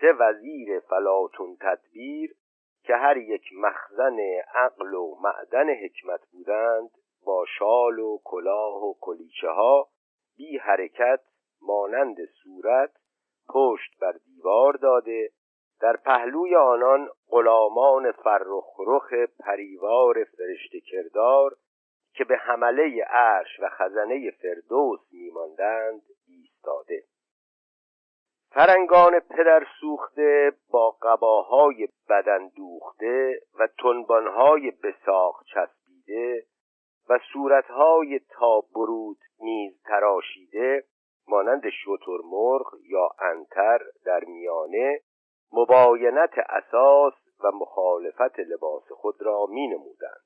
[0.00, 2.34] سه وزیر فلاتون تدبیر
[2.82, 4.18] که هر یک مخزن
[4.54, 6.90] عقل و معدن حکمت بودند
[7.24, 9.88] با شال و کلاه و کلیچه ها
[10.36, 11.20] بی حرکت
[11.62, 12.90] مانند صورت
[13.48, 15.30] پشت بر دیوار داده
[15.80, 21.56] در پهلوی آنان غلامان فرخ پریوار فرشته کردار
[22.14, 27.02] که به حمله عرش و خزنه فردوس میماندند ایستاده.
[28.50, 36.44] فرنگان پدر سوخته با قباهای بدن دوخته و تنبانهای بساق چسبیده
[37.08, 40.84] و صورتهای تا برود نیز تراشیده
[41.28, 41.68] مانند
[42.24, 45.00] مرغ یا انتر در میانه
[45.52, 47.14] مباینت اساس
[47.44, 50.22] و مخالفت لباس خود را می نمودند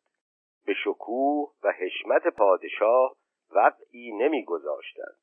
[0.66, 3.16] به شکوه و حشمت پادشاه
[3.54, 5.16] وقعی نمی گذاشتند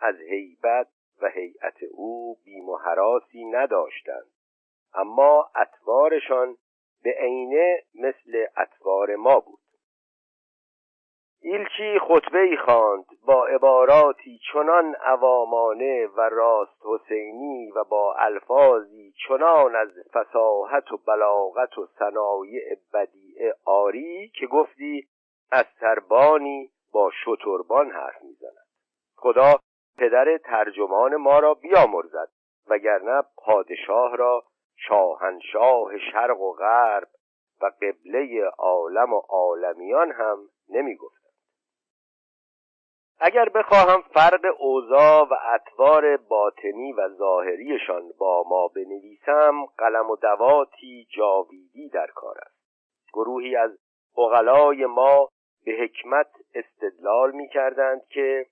[0.00, 0.88] از هیبت
[1.22, 2.78] و هیئت او بیم و
[3.34, 4.30] نداشتند.
[4.94, 6.56] اما اطوارشان
[7.02, 9.58] به عینه مثل اطوار ما بود.
[11.40, 19.76] ایلچی خطبه ای خواند؟ با عباراتی چنان عوامانه و راست حسینی و با الفاظی چنان
[19.76, 25.08] از فساحت و بلاغت و صنایع بدیع آری که گفتی
[25.52, 28.66] از سربانی با شتربان حرف می‌زند.
[29.16, 29.54] خدا
[29.98, 32.28] پدر ترجمان ما را بیامرزد
[32.68, 34.44] وگرنه پادشاه را
[34.76, 37.08] شاهنشاه شرق و غرب
[37.60, 41.17] و قبله عالم و عالمیان هم نمی‌گفتند
[43.20, 51.06] اگر بخواهم فرق اوضاع و اطوار باطنی و ظاهریشان با ما بنویسم قلم و دواتی
[51.16, 52.58] جاویدی در کار است.
[53.12, 53.78] گروهی از
[54.18, 55.28] اغلای ما
[55.64, 58.46] به حکمت استدلال می کردند که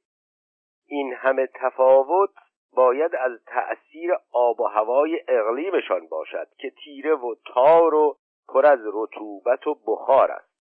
[0.86, 2.30] این همه تفاوت
[2.72, 8.16] باید از تأثیر آب و هوای اقلیمشان باشد که تیره و تار و
[8.48, 10.56] پر از رطوبت و بخار است.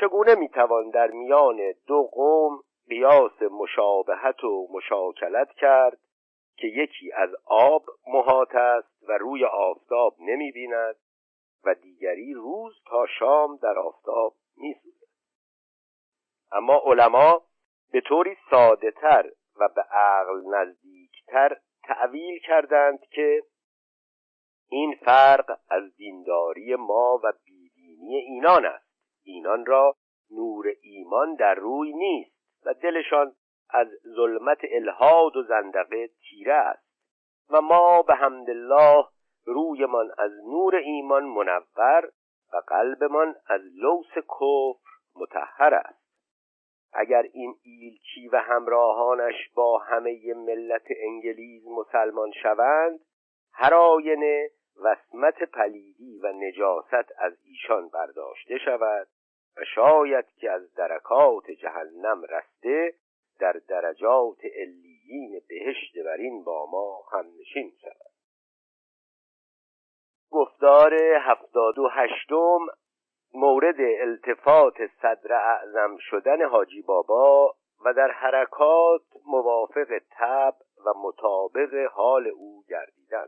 [0.00, 5.98] چگونه می‌توان در میان دو قوم قیاس مشابهت و مشاکلت کرد
[6.56, 10.96] که یکی از آب محاط است و روی آفتاب نمی بیند
[11.64, 14.74] و دیگری روز تا شام در آفتاب می
[16.52, 17.42] اما علما
[17.92, 23.42] به طوری ساده تر و به عقل نزدیکتر تعویل کردند که
[24.68, 28.88] این فرق از دینداری ما و بیدینی اینان است.
[29.24, 29.96] اینان را
[30.30, 32.33] نور ایمان در روی نیست.
[32.66, 33.32] و دلشان
[33.70, 36.84] از ظلمت الهاد و زندقه تیره است.
[37.50, 39.04] و ما به حمدالله
[39.44, 42.10] رویمان از نور ایمان منور
[42.52, 46.04] و قلبمان از لوس کفر متحر است.
[46.92, 53.00] اگر این ایلچی و همراهانش با همه ملت انگلیز مسلمان شوند
[53.52, 59.08] هر آینه وسمت پلیدی و نجاست از ایشان برداشته شود.
[59.56, 62.94] و شاید که از درکات جهنم رسته
[63.40, 68.14] در درجات علیین بهشت برین با ما هم نشین شود.
[70.30, 72.58] گفتار هفتاد و هشتم
[73.34, 80.54] مورد التفات صدر اعظم شدن حاجی بابا و در حرکات موافق تب
[80.86, 83.26] و مطابق حال او گردیدن.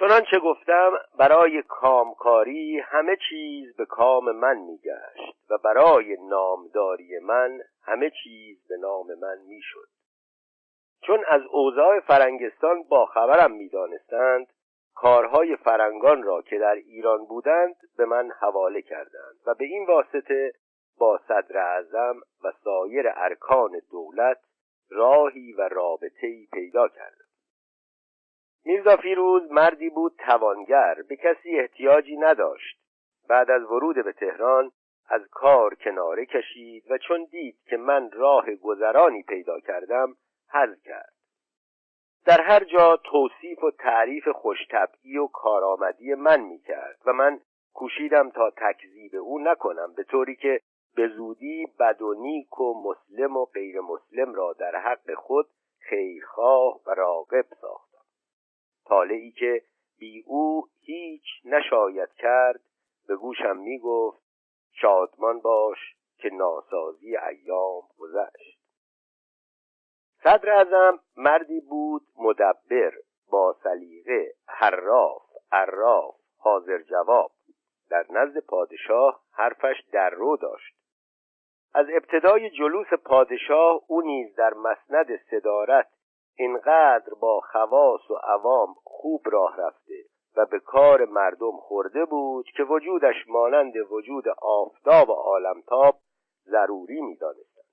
[0.00, 8.10] چنانچه گفتم برای کامکاری همه چیز به کام من میگشت و برای نامداری من همه
[8.22, 9.88] چیز به نام من می‌شد.
[11.02, 14.46] چون از اوضاع فرنگستان با خبرم می‌دانستند
[14.94, 20.52] کارهای فرنگان را که در ایران بودند به من حواله کردند و به این واسطه
[20.98, 24.38] با صدر اعظم و سایر ارکان دولت
[24.90, 27.29] راهی و رابطه‌ای پیدا کردم.
[28.64, 32.80] میرزا فیروز مردی بود توانگر به کسی احتیاجی نداشت.
[33.28, 34.72] بعد از ورود به تهران
[35.08, 40.16] از کار کناره کشید و چون دید که من راه گذرانی پیدا کردم
[40.48, 41.12] حل کرد.
[42.26, 47.40] در هر جا توصیف و تعریف خوشطبعی و کارآمدی من می‌کرد و من
[47.74, 50.60] کوشیدم تا تکذیب او نکنم به طوری که
[50.96, 55.46] به زودی بد و نیک و مسلم و غیر مسلم را در حق خود
[55.78, 57.89] خیرخواه و راقب ساختم.
[58.90, 59.62] طالعی که
[59.98, 62.60] بی او هیچ نشاید کرد
[63.08, 64.22] به گوشم می‌گفت
[64.72, 65.78] شادمان باش
[66.16, 68.60] که ناسازی ایام گذشت.
[70.22, 72.92] صدر ازم مردی بود مدبر
[73.30, 75.22] با سلیقه حراف
[75.52, 77.30] عراف حاضر جواب.
[77.90, 80.74] در نزد پادشاه حرفش در رو داشت.
[81.74, 85.88] از ابتدای جلوس پادشاه او نیز در مسند صدارت
[86.40, 90.04] اینقدر با خواص و عوام خوب راه رفته
[90.36, 95.94] و به کار مردم خورده بود که وجودش مانند وجود آفتاب و عالمتاب
[96.44, 97.64] ضروری می‌دانستند.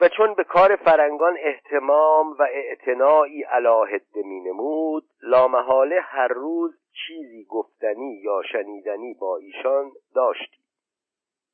[0.00, 7.44] و چون به کار فرنگان احتمام و اعتناعی علاهده می نمود لامحاله هر روز چیزی
[7.44, 10.62] گفتنی یا شنیدنی با ایشان داشتی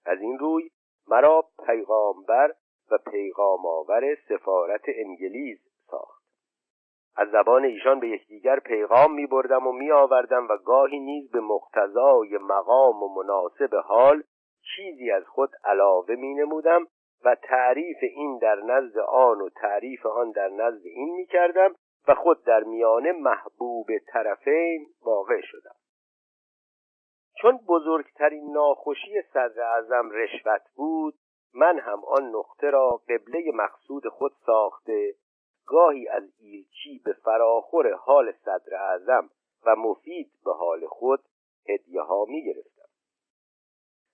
[0.07, 0.71] از این روی
[1.09, 2.55] مرا پیغامبر
[2.99, 5.59] پیغام آور سفارت انگلیز
[5.91, 6.25] ساخت.
[7.17, 11.41] از زبان ایشان به یکدیگر پیغام می بردم و می آوردم و گاهی نیز به
[11.41, 14.23] مقتضای مقام و مناسب حال
[14.77, 16.87] چیزی از خود علاوه می نمودم
[17.25, 21.75] و تعریف این در نزد آن و تعریف آن در نزد این می کردم
[22.09, 25.75] و خود در میانه محبوب طرفین واقع شدم.
[27.41, 31.15] چون بزرگترین ناخوشی صدر اعظم رشوت بود
[31.55, 35.15] من هم آن نقطه را قبله مقصود خود ساخته
[35.67, 39.31] گاهی از ایلچی به فراخور حال صدر اعظم
[39.67, 41.21] و مفید به حال خود
[41.69, 42.89] هدیه ها می گرفتم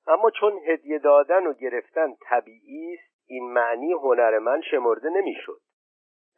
[0.07, 5.61] اما چون هدیه دادن و گرفتن طبیعی است این معنی هنر من شمرده نمی‌شد.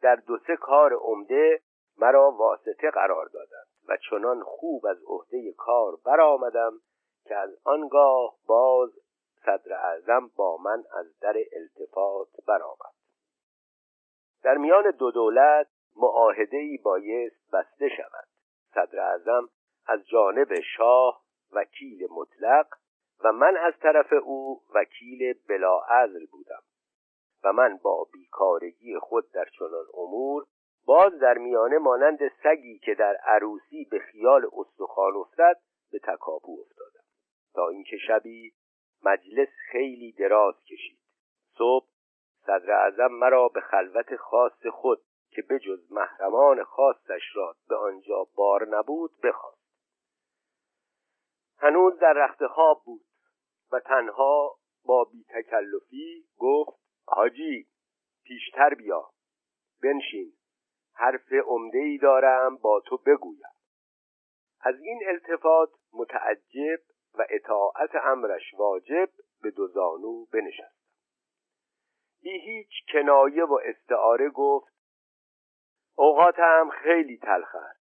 [0.01, 1.61] در دو سه کار عمده
[1.97, 6.73] مرا واسطه قرار دادند و چنان خوب از عهده کار برآمدم
[7.25, 8.89] که از آنگاه باز
[9.45, 12.93] صدر اعظم با من از در التفات برآمد.
[14.43, 18.27] در میان دو دولت معاهده ای بایست بسته شود.
[18.73, 19.49] صدر اعظم
[19.87, 22.67] از جانب شاه وکیل مطلق
[23.23, 26.61] و من از طرف او وکیل بلاعزل بودم
[27.43, 30.45] و من با بیکارگی خود در چنان امور
[30.85, 35.55] باز در میانه مانند سگی که در عروسی به خیال استخوان افتد
[35.91, 37.03] به تکاپو افتادم.
[37.53, 38.53] تا اینکه شبی
[39.03, 40.99] مجلس خیلی دراز کشید.
[41.57, 41.87] صبح
[42.45, 48.67] صدر اعظم مرا به خلوت خاص خود که بجز محرمان خاصش را به آنجا بار
[48.67, 49.63] نبود بخواست.
[51.57, 53.05] هنوز در رخت خواب بود
[53.71, 57.67] و تنها با بیتکلفی گفت حاجی
[58.23, 59.09] پیشتر بیا.
[59.83, 60.33] بنشین.
[60.93, 63.53] حرف عمده ای دارم با تو بگویم.
[64.61, 66.79] از این التفات متعجب
[67.17, 69.09] و اطاعت امرش واجب
[69.41, 70.83] به دو زانو بنشستم
[72.21, 74.73] بی هیچ کنایه و استعاره گفت
[75.95, 77.83] اوقاتم خیلی تلخ است.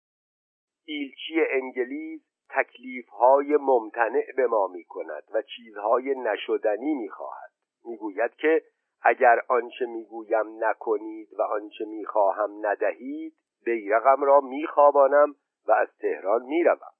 [0.84, 2.20] ایلچی انگلیز
[2.50, 7.50] تکلیفهای ممتنع به ما می کند و چیزهای نشدنی می خواهد
[7.84, 8.62] می گوید که
[9.02, 15.34] اگر آنچه می‌گویم نکنید و آنچه می‌خواهم ندهید بیرقم را میخوابانم
[15.66, 16.92] و از تهران می‌روم.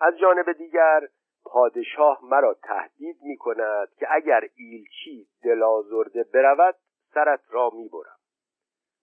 [0.00, 1.08] از جانب دیگر
[1.44, 6.76] پادشاه مرا تهدید می کند که اگر ایلچی دلازرده برود
[7.14, 8.18] سرت را می‌برم.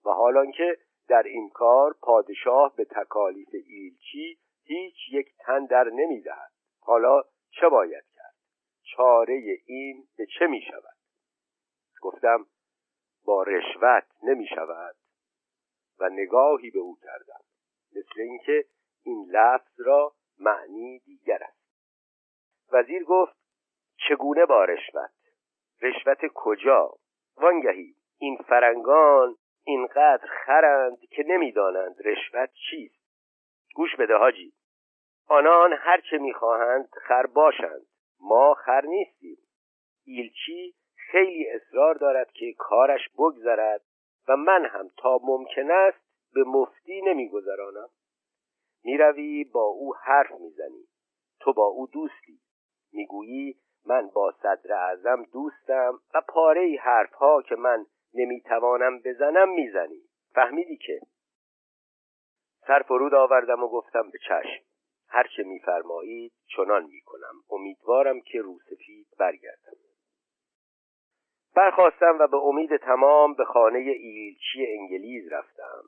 [0.04, 0.78] و حالان که
[1.08, 6.52] در این کار پادشاه به تکالیف ایلچی هیچ یک تن در نمی‌دهد.
[6.80, 7.22] حالا
[7.60, 8.34] چه باید کرد؟
[8.82, 10.96] چاره این به چه می شود
[12.02, 12.46] گفتم
[13.24, 14.96] با رشوت نمی شود
[15.98, 17.40] و نگاهی به او کردم
[17.96, 18.64] مثل اینکه
[19.02, 21.61] این لفظ را معنی دیگر است.
[22.72, 23.36] وزیر گفت
[24.08, 25.10] چگونه با رشوت؟
[25.82, 26.94] رشوت کجا؟
[27.36, 33.02] وانگهی این فرنگان اینقدر خرند که نمی‌دانند رشوت چیست.
[33.74, 34.52] گوش بده حاجی.
[35.28, 37.86] آنان هر چه می‌خواهند خر باشند.
[38.20, 39.38] ما خر نیستیم.
[40.04, 43.82] ایلچی خیلی اصرار دارد که کارش بگذرد
[44.28, 45.98] و من هم تا ممکن است
[46.34, 47.88] به مفتی نمیگذرانم.
[48.84, 50.84] می‌روی با او حرف می‌زنی.
[51.40, 52.41] تو با او دوستی.
[52.92, 60.02] می‌گویی من با صدر اعظم دوستم و پاره حرف ها که من نمی‌توانم بزنم می‌زنی.
[60.34, 61.00] فهمیدی که؟
[62.66, 64.64] سر فرود آوردم و گفتم به چشم.
[65.08, 67.34] هر چه میفرمایید چنان می‌کنم.
[67.50, 69.76] امیدوارم که روسفید برگردم.
[71.54, 75.82] برخواستم و به امید تمام به خانه ایلچی انگلیز رفتم.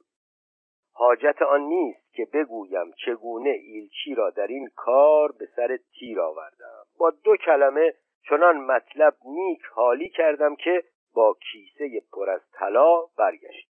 [0.93, 6.84] حاجت آن نیست که بگویم چگونه ایلچی را در این کار به سر تیر آوردم.
[6.99, 7.95] با دو کلمه
[8.29, 10.85] چنان مطلب نیک حالی کردم که
[11.15, 13.69] با کیسه پر از طلا برگشت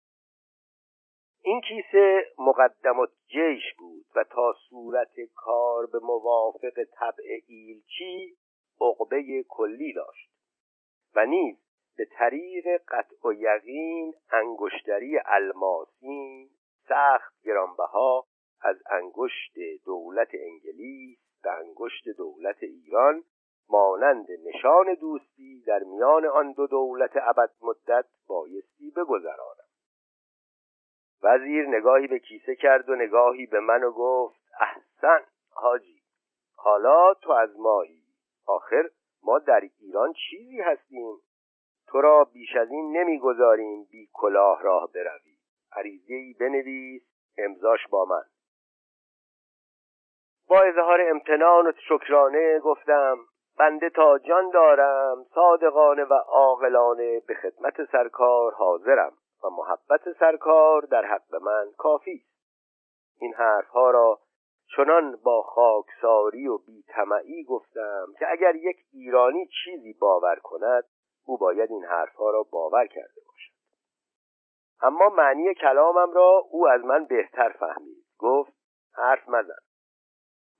[1.42, 8.36] این کیسه مقدم جیش بود و تا صورت کار به موافق طبع ایلچی
[8.80, 10.30] عقبه کلی داشت
[11.14, 11.56] و نیز
[11.96, 16.50] به طریق قطع و یقین انگشتری الماسین
[16.88, 18.26] سخت گرانبها
[18.62, 19.52] از انگشت
[19.84, 23.24] دولت انگلیس به انگشت دولت ایران
[23.68, 29.70] مانند نشان دوستی در میان آن دو دولت ابد مدت بایستی بگذرانم.
[31.22, 36.02] وزیر نگاهی به کیسه کرد و نگاهی به من و گفت احسن حاجی
[36.56, 38.02] حالا تو از مایی
[38.46, 38.90] آخر
[39.22, 41.16] ما در ایران چیزی هستیم
[41.86, 45.36] تو را بیش از این نمی‌گذاریم بی کلاه راه بروی
[45.72, 47.02] عریضهای بنویس
[47.38, 48.22] امضاش با من.
[50.50, 53.18] با اظهار امتنان و شکرانه گفتم
[53.58, 59.12] بنده تا جان دارم صادقانه و عاقلانه به خدمت سرکار حاضرم
[59.44, 62.30] و محبت سرکار در حق من کافی است.
[63.20, 64.18] این حرفها را
[64.76, 70.84] چنان با خاکساری و بیتمعی گفتم که اگر یک ایرانی چیزی باور کند
[71.26, 73.52] او باید این حرفها را باور کرده باشد.
[74.82, 78.04] اما معنی کلامم را او از من بهتر فهمید.
[78.18, 78.52] گفت
[78.94, 79.69] حرف مزن.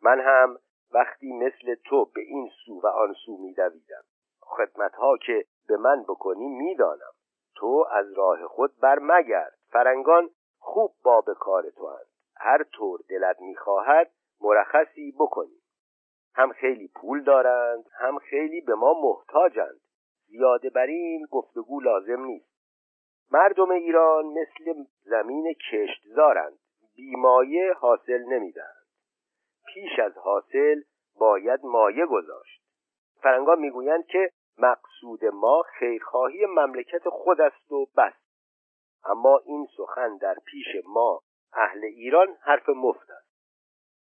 [0.02, 0.58] من هم
[0.92, 4.02] وقتی مثل تو به این سو و آن سو میدویدم
[4.40, 7.12] خدمتها که به من بکنی می‌دانم
[7.56, 13.40] تو از راه خود بر مگرد فرنگان خوب باب کار تو هست هر طور دلت
[13.40, 15.60] می‌خواهد مرخصی بکنی.
[16.34, 19.80] هم خیلی پول دارند هم خیلی به ما محتاجند.
[20.26, 22.50] زیاده بر این گفتگو لازم نیست.
[23.30, 26.58] مردم ایران مثل زمین کشتزارند.
[26.96, 28.79] بیمایه حاصل نمی‌دهند.
[29.74, 30.80] پیش از حاصل
[31.18, 32.62] باید مایه گذاشت.
[33.22, 38.14] فرنگان می‌گویند که مقصود ما خیرخواهی مملکت خود است و بس.
[39.04, 41.20] اما این سخن در پیش ما
[41.52, 43.30] اهل ایران حرف مفت است.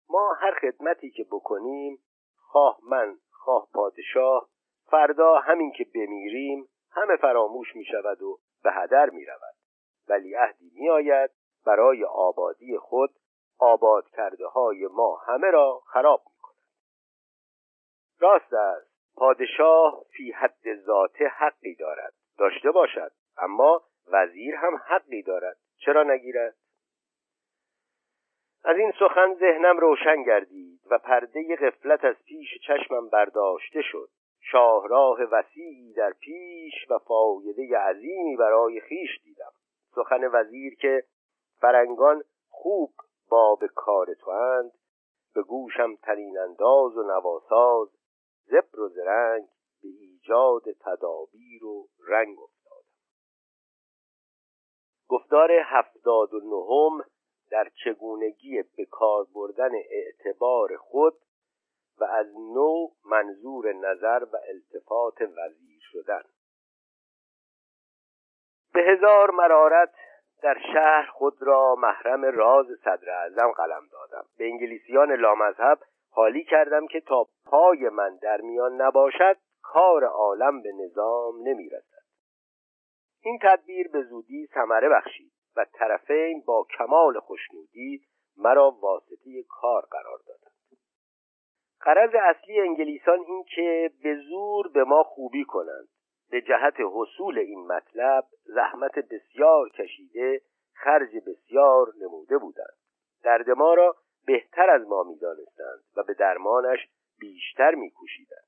[0.09, 1.97] ما هر خدمتی که بکنیم
[2.37, 4.49] خواه من خواه پادشاه
[4.91, 9.55] فردا همین که بمیریم همه فراموش می شود و به هدر می رود
[10.07, 11.31] ولی عهدی می آید
[11.65, 13.09] برای آبادی خود
[13.61, 16.55] آباد کرده های ما همه را خراب می کند
[18.19, 22.13] راست است پادشاه فی حد ذاته حقی دارد.
[22.37, 23.81] داشته باشد اما
[24.11, 25.57] وزیر هم حقی دارد.
[25.77, 26.55] چرا نگیرد؟
[28.63, 34.09] از این سخن ذهنم روشن گردید و پرده غفلت از پیش چشمم برداشته شد.
[34.51, 39.51] شاهراه وسیعی در پیش و فایده عظیمی برای خیش دیدم.
[39.95, 41.03] سخن وزیر که
[41.59, 42.93] فرنگان خوب
[43.31, 44.71] باب کار تو اند
[45.33, 47.89] به گوشم ترین انداز و نواساز
[48.45, 49.47] زبر و زرنگ
[49.81, 52.87] به ایجاد تدابیر و رنگ افتادم.
[55.07, 57.05] گفتار هفتاد و نهم
[57.51, 61.13] در چگونگی به کار بردن اعتبار خود
[61.97, 66.23] و از نو منظور نظر و التفات وزیر شدن.
[68.73, 69.93] به هزار مرارت
[70.41, 74.25] در شهر خود را محرم راز صدر اعظم قلم دادم.
[74.37, 75.79] به انگلیسیان لامذهب
[76.11, 82.01] حالی کردم که تا پای من در میان نباشد کار عالم به نظام نمی‌رسد.
[83.23, 88.01] این تدبیر به زودی ثمره بخشید و طرفین با کمال خوشنودی
[88.37, 90.51] مرا واسطه کار قرار دادند.
[91.81, 95.87] قرض اصلی انگلیسان این که به زور به ما خوبی کنند.
[96.31, 100.41] به جهت حصول این مطلب زحمت بسیار کشیده
[100.73, 102.77] خرج بسیار نموده بودند.
[103.23, 106.87] درد ما را بهتر از ما می‌دانستند و به درمانش
[107.19, 108.47] بیشتر میکوشیدند.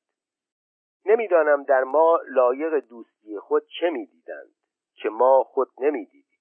[1.06, 4.54] نمی‌دانم در ما لایق دوستی خود چه می‌دیدند
[4.96, 6.40] که ما خود نمی‌دیدیم.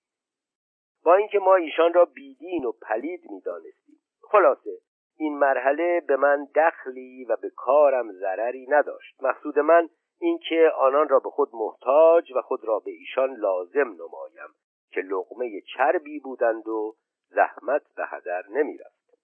[1.04, 4.00] با اینکه ما ایشان را بیدین و پلید می‌دانستیم.
[4.22, 4.78] خلاصه
[5.16, 9.22] این مرحله به من دخلی و به کارم ضرری نداشت.
[9.22, 9.88] مقصود من
[10.22, 14.48] اینکه آنان را به خود محتاج و خود را به ایشان لازم نمایم
[14.90, 16.94] که لغمه چربی بودند و
[17.28, 19.14] زحمت به هدر نمی‌رفت.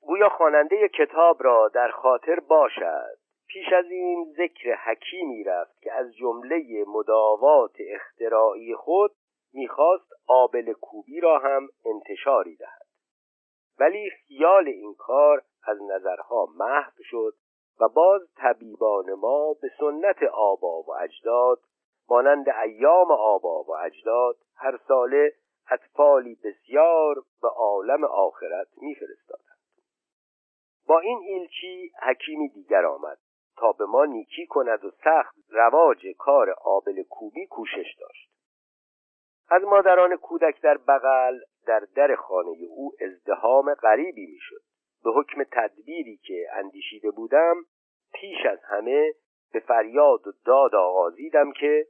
[0.00, 3.16] گویا خواننده کتاب را در خاطر باشد.
[3.48, 9.12] پیش از این ذکر حکیمی رفت که از جمله مداوات اختراعی خود
[9.52, 12.86] می‌خواست آبل کوبی را هم انتشاری دهد.
[13.78, 17.34] ولی خیال این کار از نظرها محو شد
[17.80, 21.60] و باز طبیبان ما به سنت آبا و اجداد
[22.08, 25.32] مانند ایام آبا و اجداد هر ساله
[25.70, 29.58] اطفالی بسیار به عالم آخرت میفرستادند.
[30.86, 33.18] با این ایلچی حکیمی دیگر آمد
[33.56, 38.30] تا به ما نیکی کند و سخت رواج کار آبل کوبی کوشش داشت.
[39.50, 44.69] از مادران کودک در بغل در در خانه او ازدهام غریبی می‌شد.
[45.04, 47.54] به حکم تدبیری که اندیشیده بودم
[48.12, 49.12] پیش از همه
[49.52, 51.86] به فریاد و داد آغازیدم که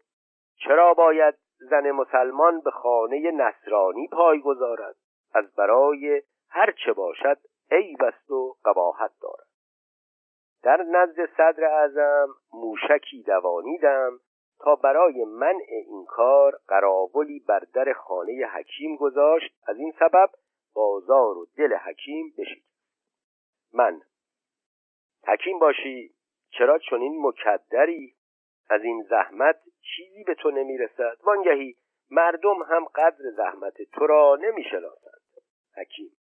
[0.57, 1.35] چرا باید
[1.71, 4.97] زن مسلمان به خانه نصرانی پای گذارد
[5.35, 7.39] از برای هر چه باشد
[7.71, 9.47] عیب است و قباحت دارد.
[10.63, 14.21] در نزد صدر اعظم موشکی دوانیدم
[14.61, 19.55] تا برای منع این کار قراولی بر در خانه حکیم گذاشت.
[19.67, 20.31] از این سبب
[20.75, 22.70] بازار و دل حکیم بشید
[23.75, 24.01] من.
[25.27, 26.15] حکیم باشی
[26.51, 28.15] چرا چنین مکدری؟
[28.71, 31.17] از این زحمت چیزی به تو نمی‌رسد.
[31.23, 31.77] وانگهی
[32.11, 35.21] مردم هم قدر زحمت تو را نمی‌شناسند.
[35.77, 36.17] حکیم.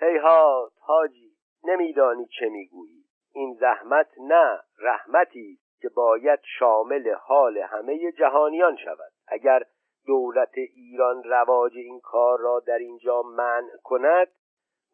[0.00, 3.04] هیهات حاجی نمیدانی چه می‌گویی.
[3.32, 9.12] این زحمت نه رحمتی که باید شامل حال همه جهانیان شود.
[9.26, 9.62] اگر
[10.06, 14.28] دولت ایران رواج این کار را در اینجا منع کند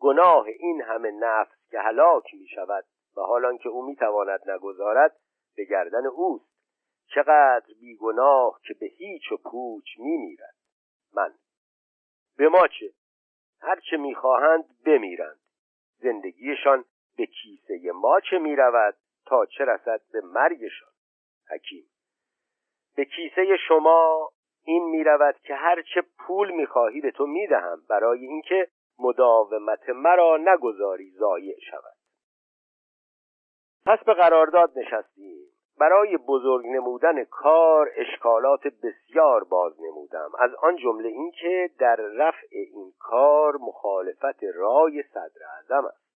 [0.00, 2.84] گناه این همه نفس که هلاک می شود
[3.16, 5.16] و حالان که او می تواند نگذارد
[5.56, 6.50] به گردن اوست.
[7.14, 10.54] چقدر بیگناه که به هیچ و پوچ می میرد
[11.14, 11.34] من.
[12.36, 12.92] به ما چه؟
[13.60, 15.40] هرچه می‌خواهند بمیرند.
[15.98, 16.84] زندگیشان
[17.16, 18.96] به کیسه ما چه می‌رود
[19.26, 20.92] تا چه رسد به مرگشان؟
[21.50, 21.90] حکیم.
[22.96, 24.30] به کیسه شما
[24.64, 28.68] این می‌رود که هرچه پول می‌خواهی به تو می‌دهم برای اینکه
[29.00, 31.96] مداومت مرا نگذاری ضایع شود.
[33.86, 35.46] پس به قرارداد نشستیم.
[35.80, 40.30] برای بزرگ نمودن کار اشکالات بسیار باز نمودم.
[40.38, 46.10] از آن جمله اینکه در رفع این کار مخالفت رای صدر اعظم است.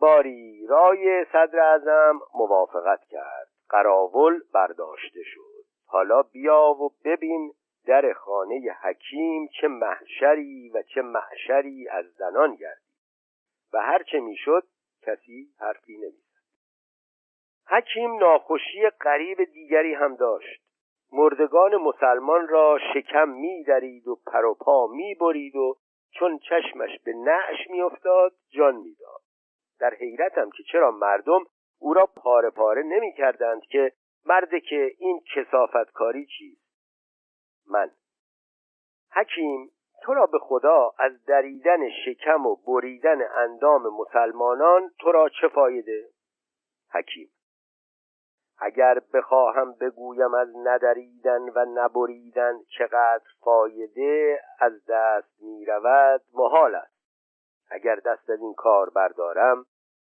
[0.00, 3.48] باری رای صدر اعظم موافقت کرد.
[3.68, 5.64] قراول برداشته شد.
[5.86, 7.52] حالا بیا و ببین
[7.88, 12.94] در خانه حکیم چه محشری و چه محشری از زنان گردید.
[13.72, 14.66] و هرچه می‌شد
[15.02, 16.42] کسی حرفی نمی‌زد.
[17.68, 20.62] حکیم ناخوشی قریب دیگری هم داشت.
[21.12, 25.76] مردگان مسلمان را شکم میدرید و پر و پا می‌برید و
[26.10, 29.20] چون چشمش به نعش میافتاد جان می‌داد.
[29.80, 31.44] در حیرتم که چرا مردم
[31.78, 33.92] او را پاره پاره نمی کردند که
[34.26, 36.67] مرد که این کسافتکاری چیست؟
[37.70, 37.90] من.
[39.12, 39.70] حکیم
[40.02, 46.08] تو را به خدا از دریدن شکم و بریدن اندام مسلمانان تو را چه فایده؟
[46.92, 47.30] حکیم.
[48.58, 56.98] اگر بخواهم بگویم از ندریدن و نبریدن چقدر فایده از دست می رود محال است.
[57.70, 59.66] اگر دست از این کار بردارم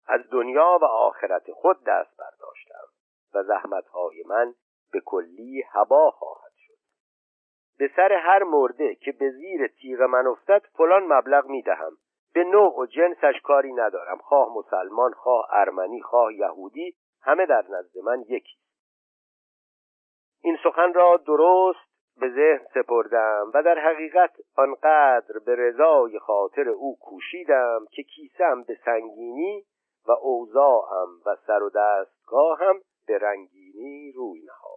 [0.07, 2.87] از دنیا و آخرت خود دست برداشتم
[3.33, 4.53] و زحمتهای من
[4.91, 6.44] به کلی هوا خواهد
[7.79, 11.97] به سر هر مرده که به زیر تیغ من افتد فلان مبلغ می دهم
[12.33, 14.17] به نوع و جنسش کاری ندارم.
[14.17, 18.57] خواه مسلمان خواه ارمنی خواه یهودی همه در نزد من یکی.
[20.43, 26.97] این سخن را درست به ذهن سپردم و در حقیقت آنقدر به رضای خاطر او
[27.01, 29.63] کوشیدم که کیسم به سنگینی
[30.07, 34.74] و اوضاعم و سر و دستگاهم به رنگینی روی نهاد.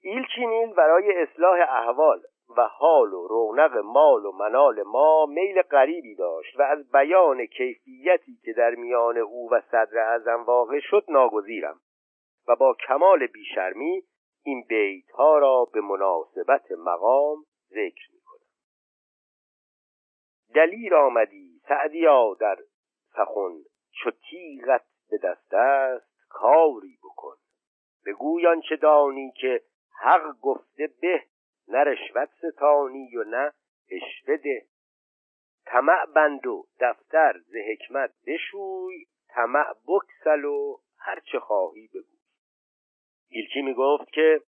[0.00, 2.22] ایلچی نیز برای اصلاح احوال
[2.56, 8.38] و حال و رونق مال و منال ما میل غریبی داشت و از بیان کیفیتی
[8.44, 11.80] که در میان او و صدر اعظم واقع شد ناگزیرم
[12.48, 14.02] و با کمال بیشرمی
[14.42, 18.46] این بیت ها را به مناسبت مقام ذکر می کنم
[20.54, 22.56] دلیر آمدی سعدیا در
[23.12, 23.62] سخن
[24.02, 27.34] چو تیغت به دست است کاری بکن.
[28.06, 29.62] بگوی چه دانی که
[30.00, 31.22] حق گفته به
[31.68, 33.52] نه رشوت ستانی و نه
[33.90, 34.66] اشوه ده.
[35.66, 42.16] طمع بند و دفتر ز حکمت بشوی طمع بکسل و هرچه خواهی بگو.
[43.28, 44.40] ایلچی می‌گفت که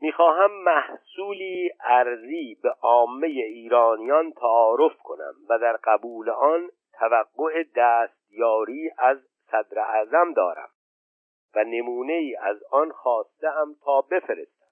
[0.00, 9.18] می‌خواهم محصولی ارزی به عامه ایرانیان تعارف کنم و در قبول آن توقع دستیاری از
[9.50, 10.68] صدر اعظم دارم.
[11.56, 14.64] و نمونه ای از آن خواستم تا بفرستم.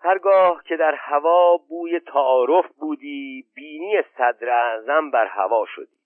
[0.00, 5.98] هرگاه که در هوا بوی تعارف بودی بینی صدر اعظم بر هوا شدی.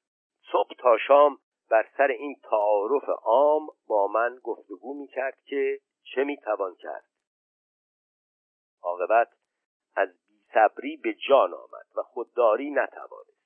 [0.53, 1.38] صبح تا شام
[1.70, 5.78] بر سر این تعارف عام با من گفتگو می کرد که
[6.14, 7.05] چه می توان کرد.
[8.82, 9.28] عاقبت
[9.97, 13.43] از بیصبری به جان آمد و خودداری نتوانست.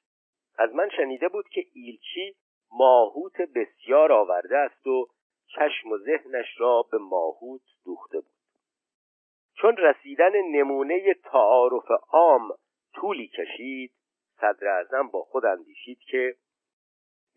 [0.59, 2.37] از من شنیده بود که ایلچی
[2.73, 5.07] ماهوت بسیار آورده است و
[5.57, 8.37] چشم و ذهنش را به ماهوت دوخته بود.
[9.55, 12.49] چون رسیدن نمونه تعارف عام
[12.95, 13.93] طولی کشید
[14.41, 16.37] صدر اعظم با خود اندیشید که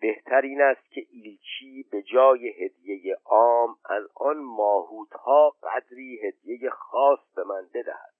[0.01, 7.19] بهتر این است که ایلچی به جای هدیه عام از آن ماهوتها قدری هدیه خاص
[7.35, 8.13] به من بدهد.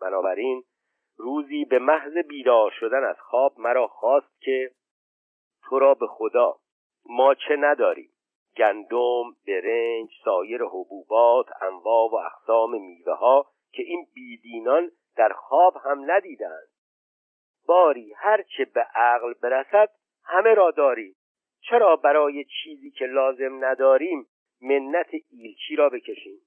[0.00, 0.64] بنابراین
[1.16, 4.70] روزی به محض بیدار شدن از خواب مرا خواست که
[5.62, 6.56] تو را به خدا
[7.06, 8.11] ما چه نداریم.
[8.56, 16.10] گندم، برنج، سایر حبوبات، انواع و اقسام میوه ها که این بیدینان در خواب هم
[16.10, 16.68] ندیدند.
[17.66, 19.88] باری هرچه به عقل برسد
[20.24, 21.16] همه را داریم.
[21.60, 24.26] چرا برای چیزی که لازم نداریم
[24.60, 26.40] منت ایلچی را بکشیم؟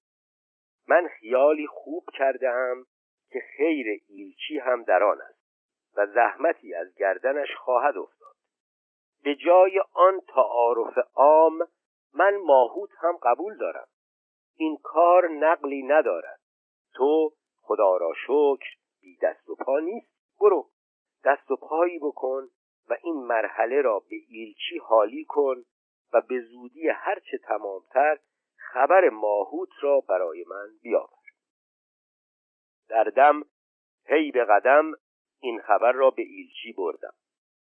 [0.88, 2.86] من خیالی خوب کردم
[3.30, 5.46] که خیر ایلچی هم در آن است
[5.98, 8.36] و زحمتی از گردنش خواهد افتاد.
[9.24, 11.68] به جای آن تعارف عام
[12.16, 13.88] من ماهوت هم قبول دارم.
[14.56, 16.40] این کار نقلی ندارد.
[16.94, 18.70] تو خدا را شکر
[19.02, 20.16] بی دست و پا نیست.
[20.40, 20.70] برو
[21.26, 22.50] دست و پایی بکن
[22.90, 25.64] و این مرحله را به ایلچی حالی کن
[26.14, 28.20] و به زودی هرچه تمامتر
[28.56, 31.10] خبر ماهوت را برای من بیاور.
[32.90, 33.44] در دم
[34.06, 34.92] هی به قدم
[35.40, 37.14] این خبر را به ایلچی بردم.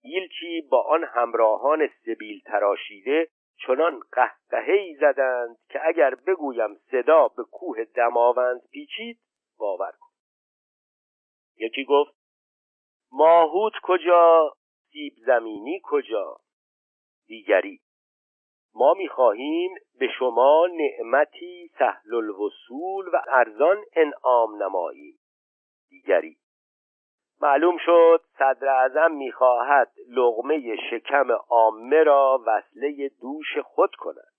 [0.02, 3.30] ایلچی با آن همراهان سبیل تراشیده
[3.66, 9.20] چنان قهقهی زدند که اگر بگویم صدا به کوه دماوند پیچید
[9.58, 10.08] باور کن.
[11.58, 12.16] یکی گفت
[13.12, 14.53] ماهوت کجا
[14.91, 16.38] سیب زمینی کجا؟
[17.28, 17.82] دیگری
[18.74, 25.20] ما می‌خواهیم به شما نعمتی سهل الوصول و ارزان انعام نماییم.
[25.89, 26.38] دیگری
[27.41, 34.33] معلوم شد صدر اعظم می‌خواهد لغمه شکم عامه را وصله دوش خود کند.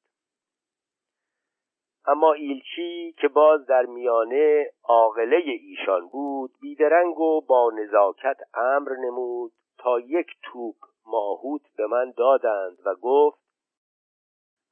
[2.07, 9.53] اما ایلچی که باز در میانه عاقله ایشان بود بیدرنگ و با نزاکت امر نمود
[9.79, 10.77] تا یک توپ
[11.07, 13.48] ماهوت به من دادند و گفت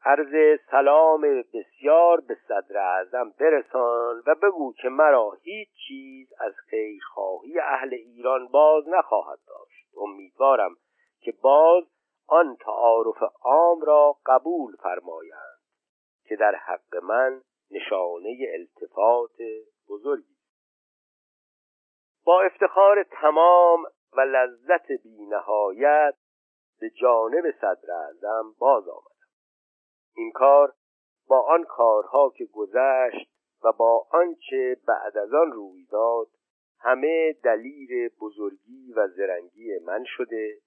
[0.09, 1.21] عرض سلام
[1.55, 8.49] بسیار به صدر اعظم برسان و بگو که مرا هیچ چیز از خیرخواهی اهل ایران
[8.49, 9.87] باز نخواهد داشت.
[9.97, 10.77] امیدوارم
[11.21, 11.85] که باز
[12.29, 15.61] آن تعارف عام را قبول فرمایند
[16.29, 19.37] که در حق من نشانه التفات
[19.89, 20.37] بزرگی
[22.25, 26.15] با افتخار تمام و لذت بینهایت
[26.81, 29.16] به جانب صدر اعظم باز آمدم
[30.17, 30.73] این کار
[31.29, 33.31] با آن کارها که گذشت
[33.65, 36.27] و با آنچه بعد از آن روی داد
[36.81, 40.59] همه دلیل بزرگی و زرنگی من شده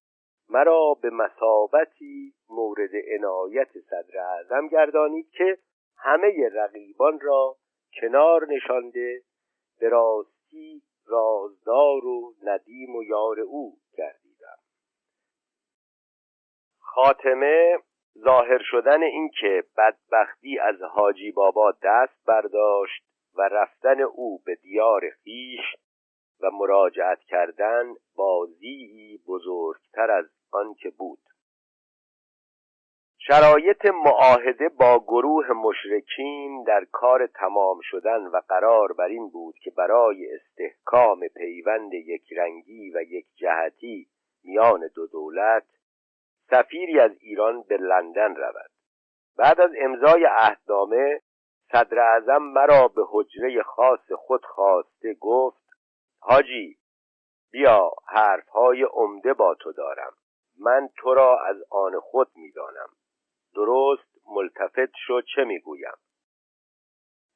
[0.50, 5.58] مرا به مسابتی مورد عنایت صدر اعظم گردانید که
[5.98, 7.56] همه رقیبان را
[8.02, 9.22] کنار نشانده
[9.80, 14.58] به راستی رازدار و ندیم و یار او گردیدم.
[16.80, 17.78] خاتمه
[18.18, 23.04] ظاهر شدن این که بدبختی از حاجی بابا دست برداشت
[23.36, 25.76] و رفتن او به دیار خیش
[26.42, 31.20] و مراجعت کردن بازی بزرگتر از آنکه بود.
[33.18, 39.72] شرایط معاهده با گروه مشرکین در کار تمام شدن و قرار بر این بود که
[39.72, 44.08] برای استحکام پیوند یکرنگی و یک جهتی
[44.44, 45.64] میان دو دولت
[46.50, 48.72] سفیری از ایران به لندن رود.
[49.38, 51.22] بعد از امضای عهدنامه
[51.72, 55.64] صدر اعظم مرا به حجره خاص خود خواسته گفت
[56.20, 56.78] حاجی
[57.52, 60.14] بیا حرفهای عمده با تو دارم.
[60.60, 62.90] من تو را از آن خود می‌دانم.
[63.56, 65.94] درست ملتفت شو چه می‌گویم؟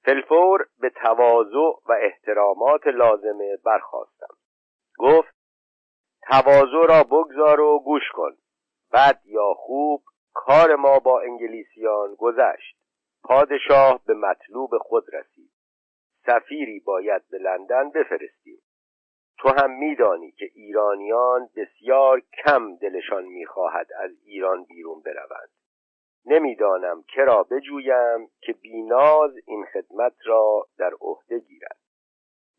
[0.06, 4.36] فلفور به تواضع و احترامات لازمه برخواستم
[4.98, 5.34] گفت
[6.32, 8.38] تواضع را بگذار و گوش کن.
[8.94, 12.78] بد یا خوب کار ما با انگلیسیان گذشت.
[13.24, 15.52] پادشاه به مطلوب خود رسید.
[16.26, 18.62] سفیری باید به لندن بفرستیم.
[19.38, 25.50] تو هم میدانی که ایرانیان بسیار کم دلشان می‌خواهد از ایران بیرون بروند.
[26.26, 31.78] نمی‌دانم کرا بجویم که بیناز این خدمت را در عهده گیرد.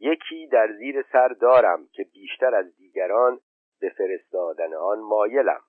[0.00, 3.40] یکی در زیر سر دارم که بیشتر از دیگران
[3.80, 5.60] به فرستادن آن مایلم.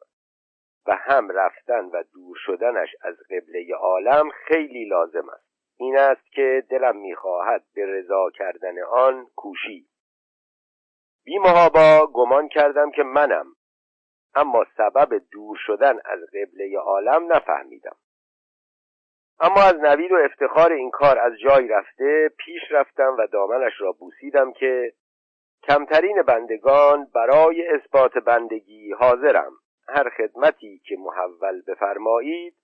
[0.87, 5.45] و هم رفتن و دور شدنش از قبله عالم خیلی لازم است.
[5.77, 9.87] این است که دلم می‌خواهد به رضا کردن آن کوشی.
[11.25, 13.45] بیمهابا گمان کردم که منم
[14.35, 17.95] اما سبب دور شدن از قبله عالم نفهمیدم.
[19.39, 23.91] اما از نوید و افتخار این کار از جای رفته پیش رفتم و دامنش را
[23.91, 24.93] بوسیدم که
[25.63, 29.51] کمترین بندگان برای اثبات بندگی حاضرم.
[29.87, 32.55] هر خدمتی که محول بفرمایید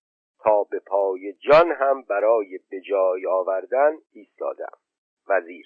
[0.44, 4.78] تا به پای جان هم برای به جای آوردن ایستادم.
[5.28, 5.66] وزیر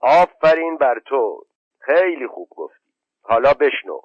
[0.00, 1.46] آفرین بر تو
[1.78, 2.92] خیلی خوب گفتی.
[3.22, 4.00] حالا بشنو.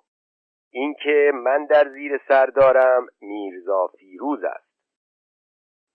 [0.70, 4.76] اینکه من در زیر سر دارم میرزا فیروز است.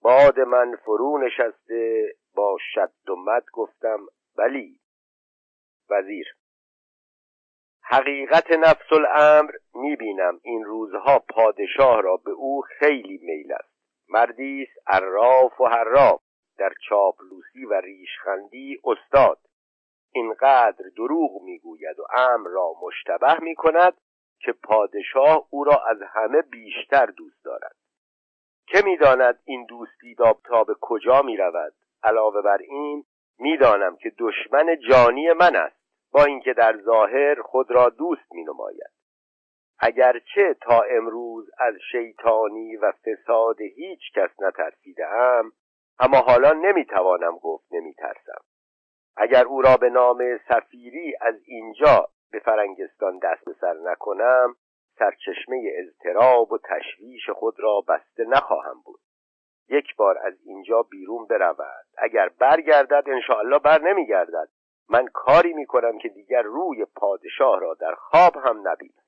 [0.02, 4.80] باد من فرو نشسته با شد و مد گفتم ولی
[5.90, 6.26] وزیر
[7.92, 10.40] حقیقت نفس الامر می‌بینم.
[10.42, 13.74] این روزها پادشاه را به او خیلی میل است.
[14.08, 16.20] مردی است عراف و حراف
[16.58, 19.38] در چاپلوسی و ریشخندی استاد.
[20.12, 23.94] اینقدر دروغ می‌گوید و امر را مشتبه می‌کند
[24.40, 27.76] که پادشاه او را از همه بیشتر دوست دارد.
[28.66, 31.72] که می‌داند این دوستی تا به کجا می‌رود؟
[32.02, 33.04] علاوه بر این
[33.38, 35.79] می‌دانم که دشمن جانی من است.
[36.12, 38.90] با اینکه در ظاهر خود را دوست می نماید
[39.78, 45.52] اگرچه تا امروز از شیطانی و فساد هیچ کس نترسیده ام
[45.98, 48.42] اما حالا نمی‌توانم گفت نمیترسم.
[49.16, 54.56] اگر او را به نام سفیری از اینجا به فرنگستان دست به سر نکنم
[54.98, 59.00] سرچشمه اضطراب و تشویش خود را بسته نخواهم بود.
[59.68, 61.86] یک بار از اینجا بیرون برود.
[61.98, 64.48] اگر برگردد انشاءالله بر نمیگردد.
[64.90, 69.00] من کاری می‌کنم که دیگر روی پادشاه را در خواب هم نبیند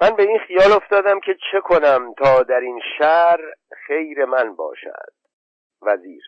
[0.00, 3.40] من به این خیال افتادم که چه کنم تا در این شهر
[3.86, 5.12] خیر من باشد.
[5.82, 6.22] وزیر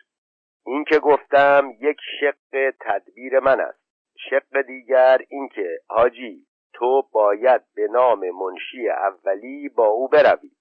[0.65, 3.81] این که گفتم یک شق تدبیر من است.
[4.29, 10.51] شق دیگر اینکه حاجی تو باید به نام منشی اولی با او بروی.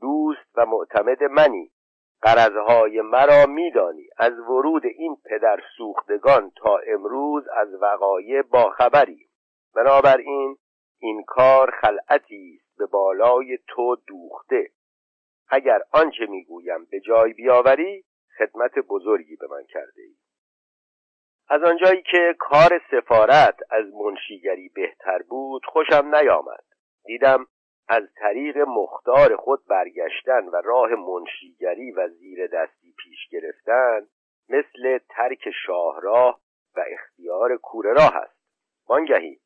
[0.00, 1.70] دوست و معتمد منی.
[2.22, 4.08] قرضهای مرا میدانی.
[4.18, 9.28] از ورود این پدر سوختگان تا امروز از وقایع با خبری
[9.74, 10.56] بنابراین
[10.98, 14.70] این کار خلعتی است به بالای تو دوخته.
[15.48, 18.04] اگر آنچه می‌گویم به جای بیاوری
[18.38, 20.14] خدمت بزرگی به من کرده ای
[21.48, 26.64] از آنجایی که کار سفارت از منشیگری بهتر بود خوشم نیامد.
[27.04, 27.46] دیدم
[27.92, 34.06] از طریق مختار خود برگشتن و راه منشیگری و زیر دستی پیش گرفتن
[34.48, 36.40] مثل ترک شاهراه
[36.76, 38.40] و اختیار کوره راه است.
[38.88, 39.38] وانگهی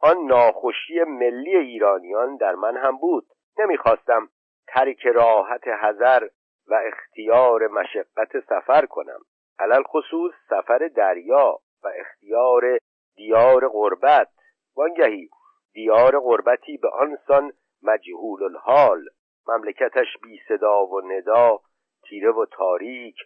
[0.00, 3.26] آن ناخوشی ملی ایرانیان در من هم بود.
[3.58, 4.28] نمی‌خواستم
[4.68, 6.28] ترک راحت هزر
[6.68, 9.20] و اختیار مشقت سفر کنم.
[9.58, 12.78] علل خصوص سفر دریا و اختیار
[13.16, 14.28] دیار غربت.
[14.76, 15.28] وانگهی
[15.72, 17.52] دیار غربتی به آنسان
[17.82, 19.04] مجهول الحال.
[19.48, 21.60] مملکتش بی صدا و ندا
[22.08, 23.16] تیره و تاریک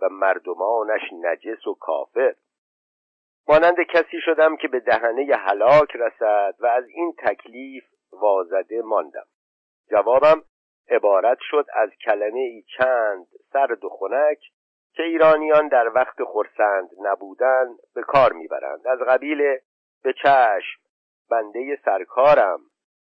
[0.00, 2.34] و مردمانش نجس و کافر.
[3.48, 9.26] مانند کسی شدم که به دهنه هلاک رسد و از این تکلیف وازده ماندم.
[9.90, 10.42] جوابم
[10.90, 14.38] عبارت شد از کلمه ای چند سرد و خنک
[14.92, 18.86] که ایرانیان در وقت خرسند نبودن به کار می‌برند.
[18.86, 19.58] از قبیل
[20.02, 20.80] به چشم
[21.30, 22.60] بنده سرکارم.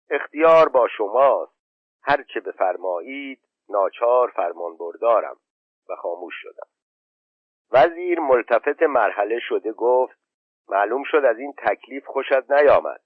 [0.10, 1.56] اختیار با شماست.
[2.01, 3.39] هرچه بفرمایید
[3.70, 5.38] ناچار فرمان بردارم
[5.89, 6.68] و خاموش شدم.
[7.72, 10.18] وزیر ملتفت مرحله شده گفت
[10.70, 13.01] معلوم شد از این تکلیف خوشت نیامد.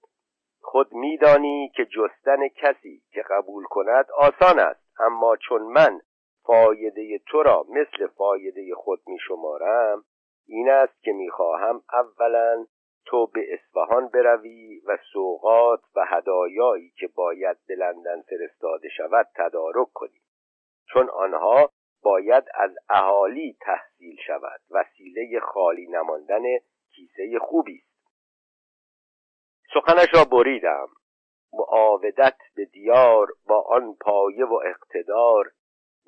[0.62, 6.02] خود میدانی که جستن کسی که قبول کند آسان است اما چون من
[6.44, 10.06] فایده تو را مثل فایده خود می شمارم
[10.48, 12.66] این است که می‌خواهم اولا
[13.06, 19.88] تو به اصفهان بروی و سوقات و هدایایی که باید به لندن فرستاده شود تدارک
[19.94, 20.22] کنی.
[20.94, 21.72] چون آنها
[22.04, 24.62] باید از اهالی تحصیل شود.
[24.70, 26.44] وسیله خالی نماندن
[26.96, 27.90] کیسه خوبی است.
[29.74, 30.88] سخنش را بریدم.
[31.54, 35.52] معاودت به دیار با آن پایه و اقتدار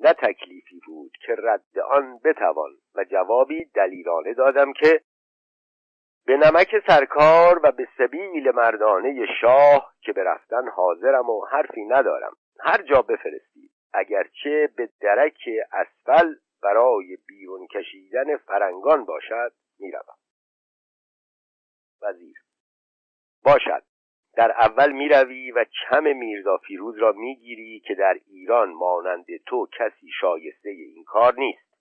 [0.00, 2.70] نه تکلیفی بود که رد آن بتوان.
[2.94, 5.00] و جوابی دلیرانه دادم که
[6.26, 12.36] به نمک سرکار و به سبیل مردانه شاه که برفتن حاضرم و حرفی ندارم.
[12.60, 13.70] هر جا بفرستید.
[13.94, 20.16] اگرچه به درک اسفل برای بیرون کشیدن فرنگان باشد می‌روم.
[22.02, 22.36] وزیر
[23.44, 23.82] باشد.
[24.36, 30.08] در اول می‌روی و چم میرزا فیروز را می‌گیری که در ایران مانند تو کسی
[30.20, 31.71] شایسته این کار نیست.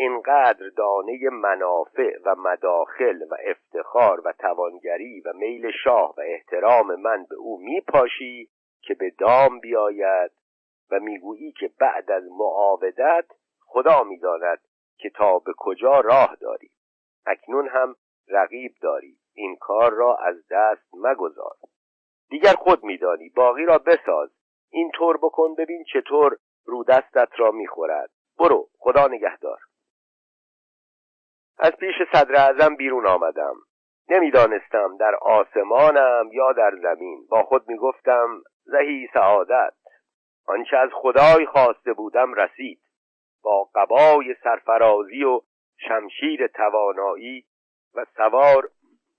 [0.00, 7.24] اینقدر دانه منافع و مداخل و افتخار و توانگری و میل شاه و احترام من
[7.30, 8.50] به او میپاشی
[8.82, 10.30] که به دام بیاید
[10.90, 13.24] و می‌گویی که بعد از معاودت
[13.66, 14.60] خدا می‌داند
[14.98, 16.70] که تا به کجا راه داری.
[17.26, 17.96] اکنون هم
[18.28, 19.16] رقیب داری.
[19.34, 21.56] این کار را از دست مگذار.
[22.30, 23.28] دیگر خود میدانی.
[23.28, 24.30] باقی را بساز.
[24.70, 28.10] این طور بکن ببین چطور رو دستت را می‌خورد.
[28.38, 28.68] برو.
[28.78, 29.58] خدا نگهدار.
[31.62, 33.54] از پیش صدر اعظم بیرون آمدم.
[34.08, 37.26] نمی‌دانستم در آسمانم یا در زمین.
[37.30, 39.74] با خود می‌گفتم زهی سعادت.
[40.46, 42.80] آنچه از خدای خواسته بودم رسید.
[43.42, 45.40] با قبای سرفرازی و
[45.88, 47.44] شمشیر توانایی
[47.94, 48.68] و سوار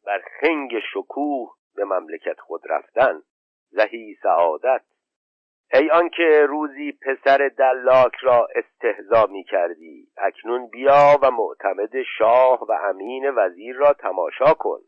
[0.06, 3.22] بر خنگ شکوه به مملکت خود رفتن.
[3.70, 4.82] زهی سعادت.
[5.74, 10.08] ای آنکه روزی پسر دلاک را استهزا می کردی.
[10.18, 14.80] اکنون بیا و معتمد شاه و امین وزیر را تماشا کن.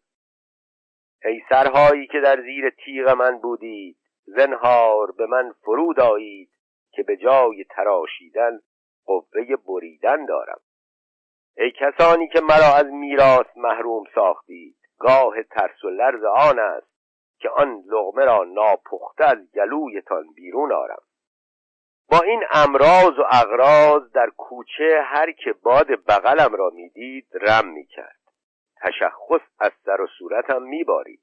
[1.26, 6.50] ای سرهایی که در زیر تیغ من بودید زنهار به من فرود آیید
[6.92, 8.60] که به جای تراشیدن
[9.06, 10.60] قوه بریدن دارم.
[11.58, 16.93] ای کسانی که مرا از میراث محروم ساختید گاه ترس و لرز آن است.
[17.44, 21.02] که آن لغمه را ناپخته از گلویتان بیرون آرم.
[22.12, 28.20] با این امراض و اغراض در کوچه هر که باد بغلم را می‌دید رم می‌کرد.
[28.82, 31.22] تشخص از سر و صورتم میبارید.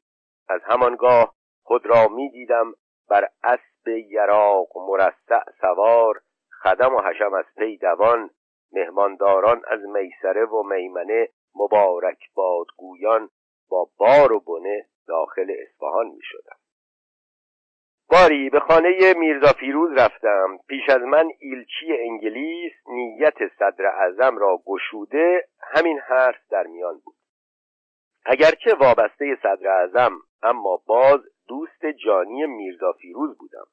[0.48, 2.74] از همانگاه خود را می‌دیدم
[3.08, 6.20] بر اسب یراق مرصع سوار
[6.62, 8.30] خدم و حشم از پی دوان
[8.72, 13.30] مهمانداران از میسره و میمنه مبارک بادگویان
[13.70, 16.56] با بار و بنه داخل اصفهان می شدم
[18.10, 20.58] باری به خانه میرزا فیروز رفتم.
[20.68, 27.14] پیش از من ایلچی انگلیس نیت صدر اعظم را گشوده همین حرف در میان بود.
[28.24, 33.66] اگرچه وابسته صدر اعظم اما باز دوست جانی میرزا فیروز بودم.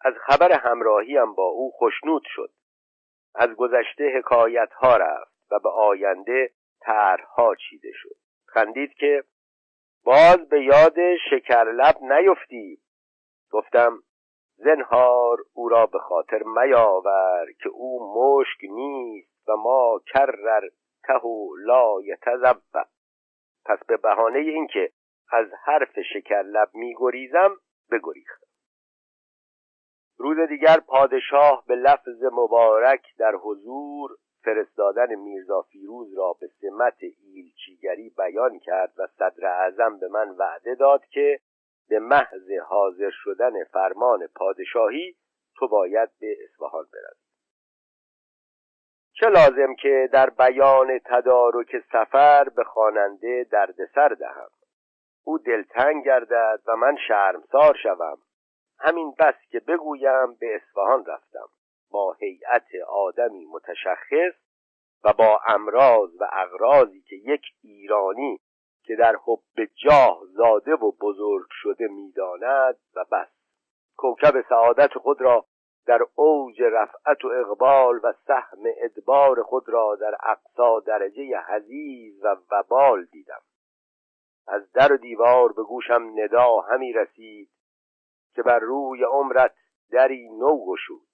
[0.00, 2.50] از خبر همراهیم با او خشنود شد.
[3.34, 6.50] از گذشته حکایت ها رفت و به آینده
[6.80, 8.16] طرحها چیده شد.
[8.46, 9.24] خندید که
[10.08, 12.78] باز به یاد شکرلب نیفتی.
[13.50, 14.02] گفتم
[14.56, 20.68] زنهار او را به خاطر میاور که او مشک نیست و ما کرر
[21.04, 22.84] تهو لا یتذبع
[23.64, 24.92] پس به بهانه اینکه
[25.32, 27.56] از حرف شکرلب میگریزم
[27.90, 28.46] بگریختم.
[30.18, 34.10] روز دیگر پادشاه به لفظ مبارک در حضور
[34.44, 36.98] فرستادن میرزا فیروز را به سمت
[37.34, 41.40] ایلچیگری بیان کرد و صدر اعظم به من وعده داد که
[41.88, 45.16] به محض حاضر شدن فرمان پادشاهی
[45.56, 47.28] تو باید به اصفهان بروی.
[49.12, 54.50] چه لازم که در بیان تدارک سفر به خواننده دردسر دهم؟
[55.24, 58.18] او دلتنگ گردد و من شرمسار شوم.
[58.80, 61.48] همین بس که بگویم به اصفهان رفتم.
[61.90, 64.34] با هیئت آدمی متشخص
[65.04, 68.40] و با امراض و اغراضی که یک ایرانی
[68.82, 73.28] که در حب جاه زاده و بزرگ شده می‌داند و بس.
[73.96, 75.44] کوکب سعادت خود را
[75.86, 82.36] در اوج رفعت و اقبال و سهم ادبار خود را در اقصا درجه حزیز و
[82.50, 83.40] وبال دیدم.
[84.46, 87.50] از در و دیوار به گوشم ندا همی رسید
[88.34, 89.54] که بر روی عمرت
[89.90, 91.07] دری نو گشود.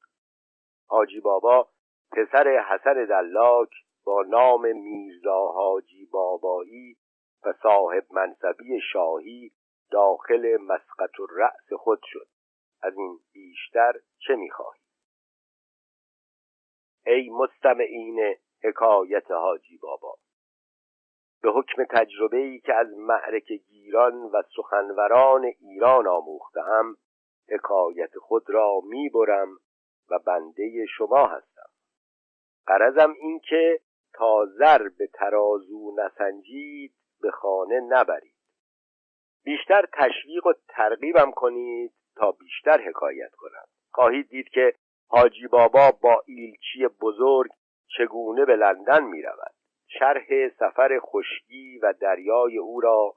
[0.86, 1.68] حاجی بابا
[2.12, 3.70] پسر حسن دلاک
[4.04, 6.96] با نام میرزا حاجی بابایی
[7.44, 9.52] و صاحب منصبی شاهی
[9.90, 12.26] داخل مسقط رأس خود شد.
[12.82, 14.80] از این بیشتر چه می‌خواهی؟
[17.06, 20.14] ای مستمعین حکایت حاجی بابا
[21.42, 26.96] به حکم تجربه ای که از معرک گیران و سخنوران ایران آموختم
[27.48, 29.48] حکایت خود را می‌برم
[30.10, 31.68] و بنده شما هستم.
[32.66, 33.80] قرضم این که
[34.14, 38.34] تا زر به ترازو نسنجید به خانه نبرید.
[39.44, 43.64] بیشتر تشویق و ترغیبم کنید تا بیشتر حکایت کنم.
[43.92, 44.74] خواهید دید که
[45.08, 47.50] حاجی بابا با ایلچی بزرگ
[47.98, 49.54] چگونه به لندن می رود
[49.86, 53.14] شرح سفر خشکی و دریای او را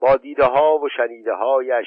[0.00, 1.86] با دیده ها و شنیده هایش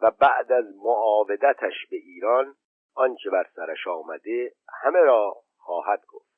[0.00, 2.56] و بعد از معاودتش به ایران
[2.94, 6.32] آنچه بر سرش آمده همه را خواهد گفت.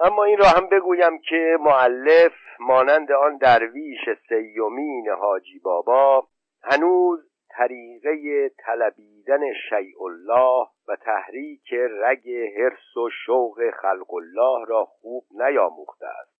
[0.00, 6.28] اما این را هم بگویم که معلف مانند آن درویش سیومین حاجی بابا
[6.62, 15.26] هنوز طریقه طلبیدن شیء الله و تحریک رگ حرس و شوق خلق الله را خوب
[15.30, 16.40] نیاموخته است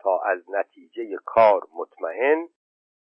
[0.00, 2.48] تا از نتیجه کار مطمئن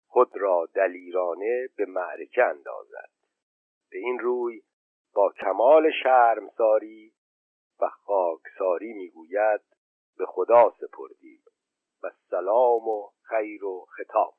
[0.07, 3.18] خود را دلیرانه به معرکه اندازد.
[3.91, 4.61] به این روی
[5.13, 7.13] با کمال شرمساری
[7.81, 9.61] و خاکساری می‌گوید
[10.17, 11.43] به خدا سپردیم.
[12.03, 14.38] و سلام و خیر و خطاب.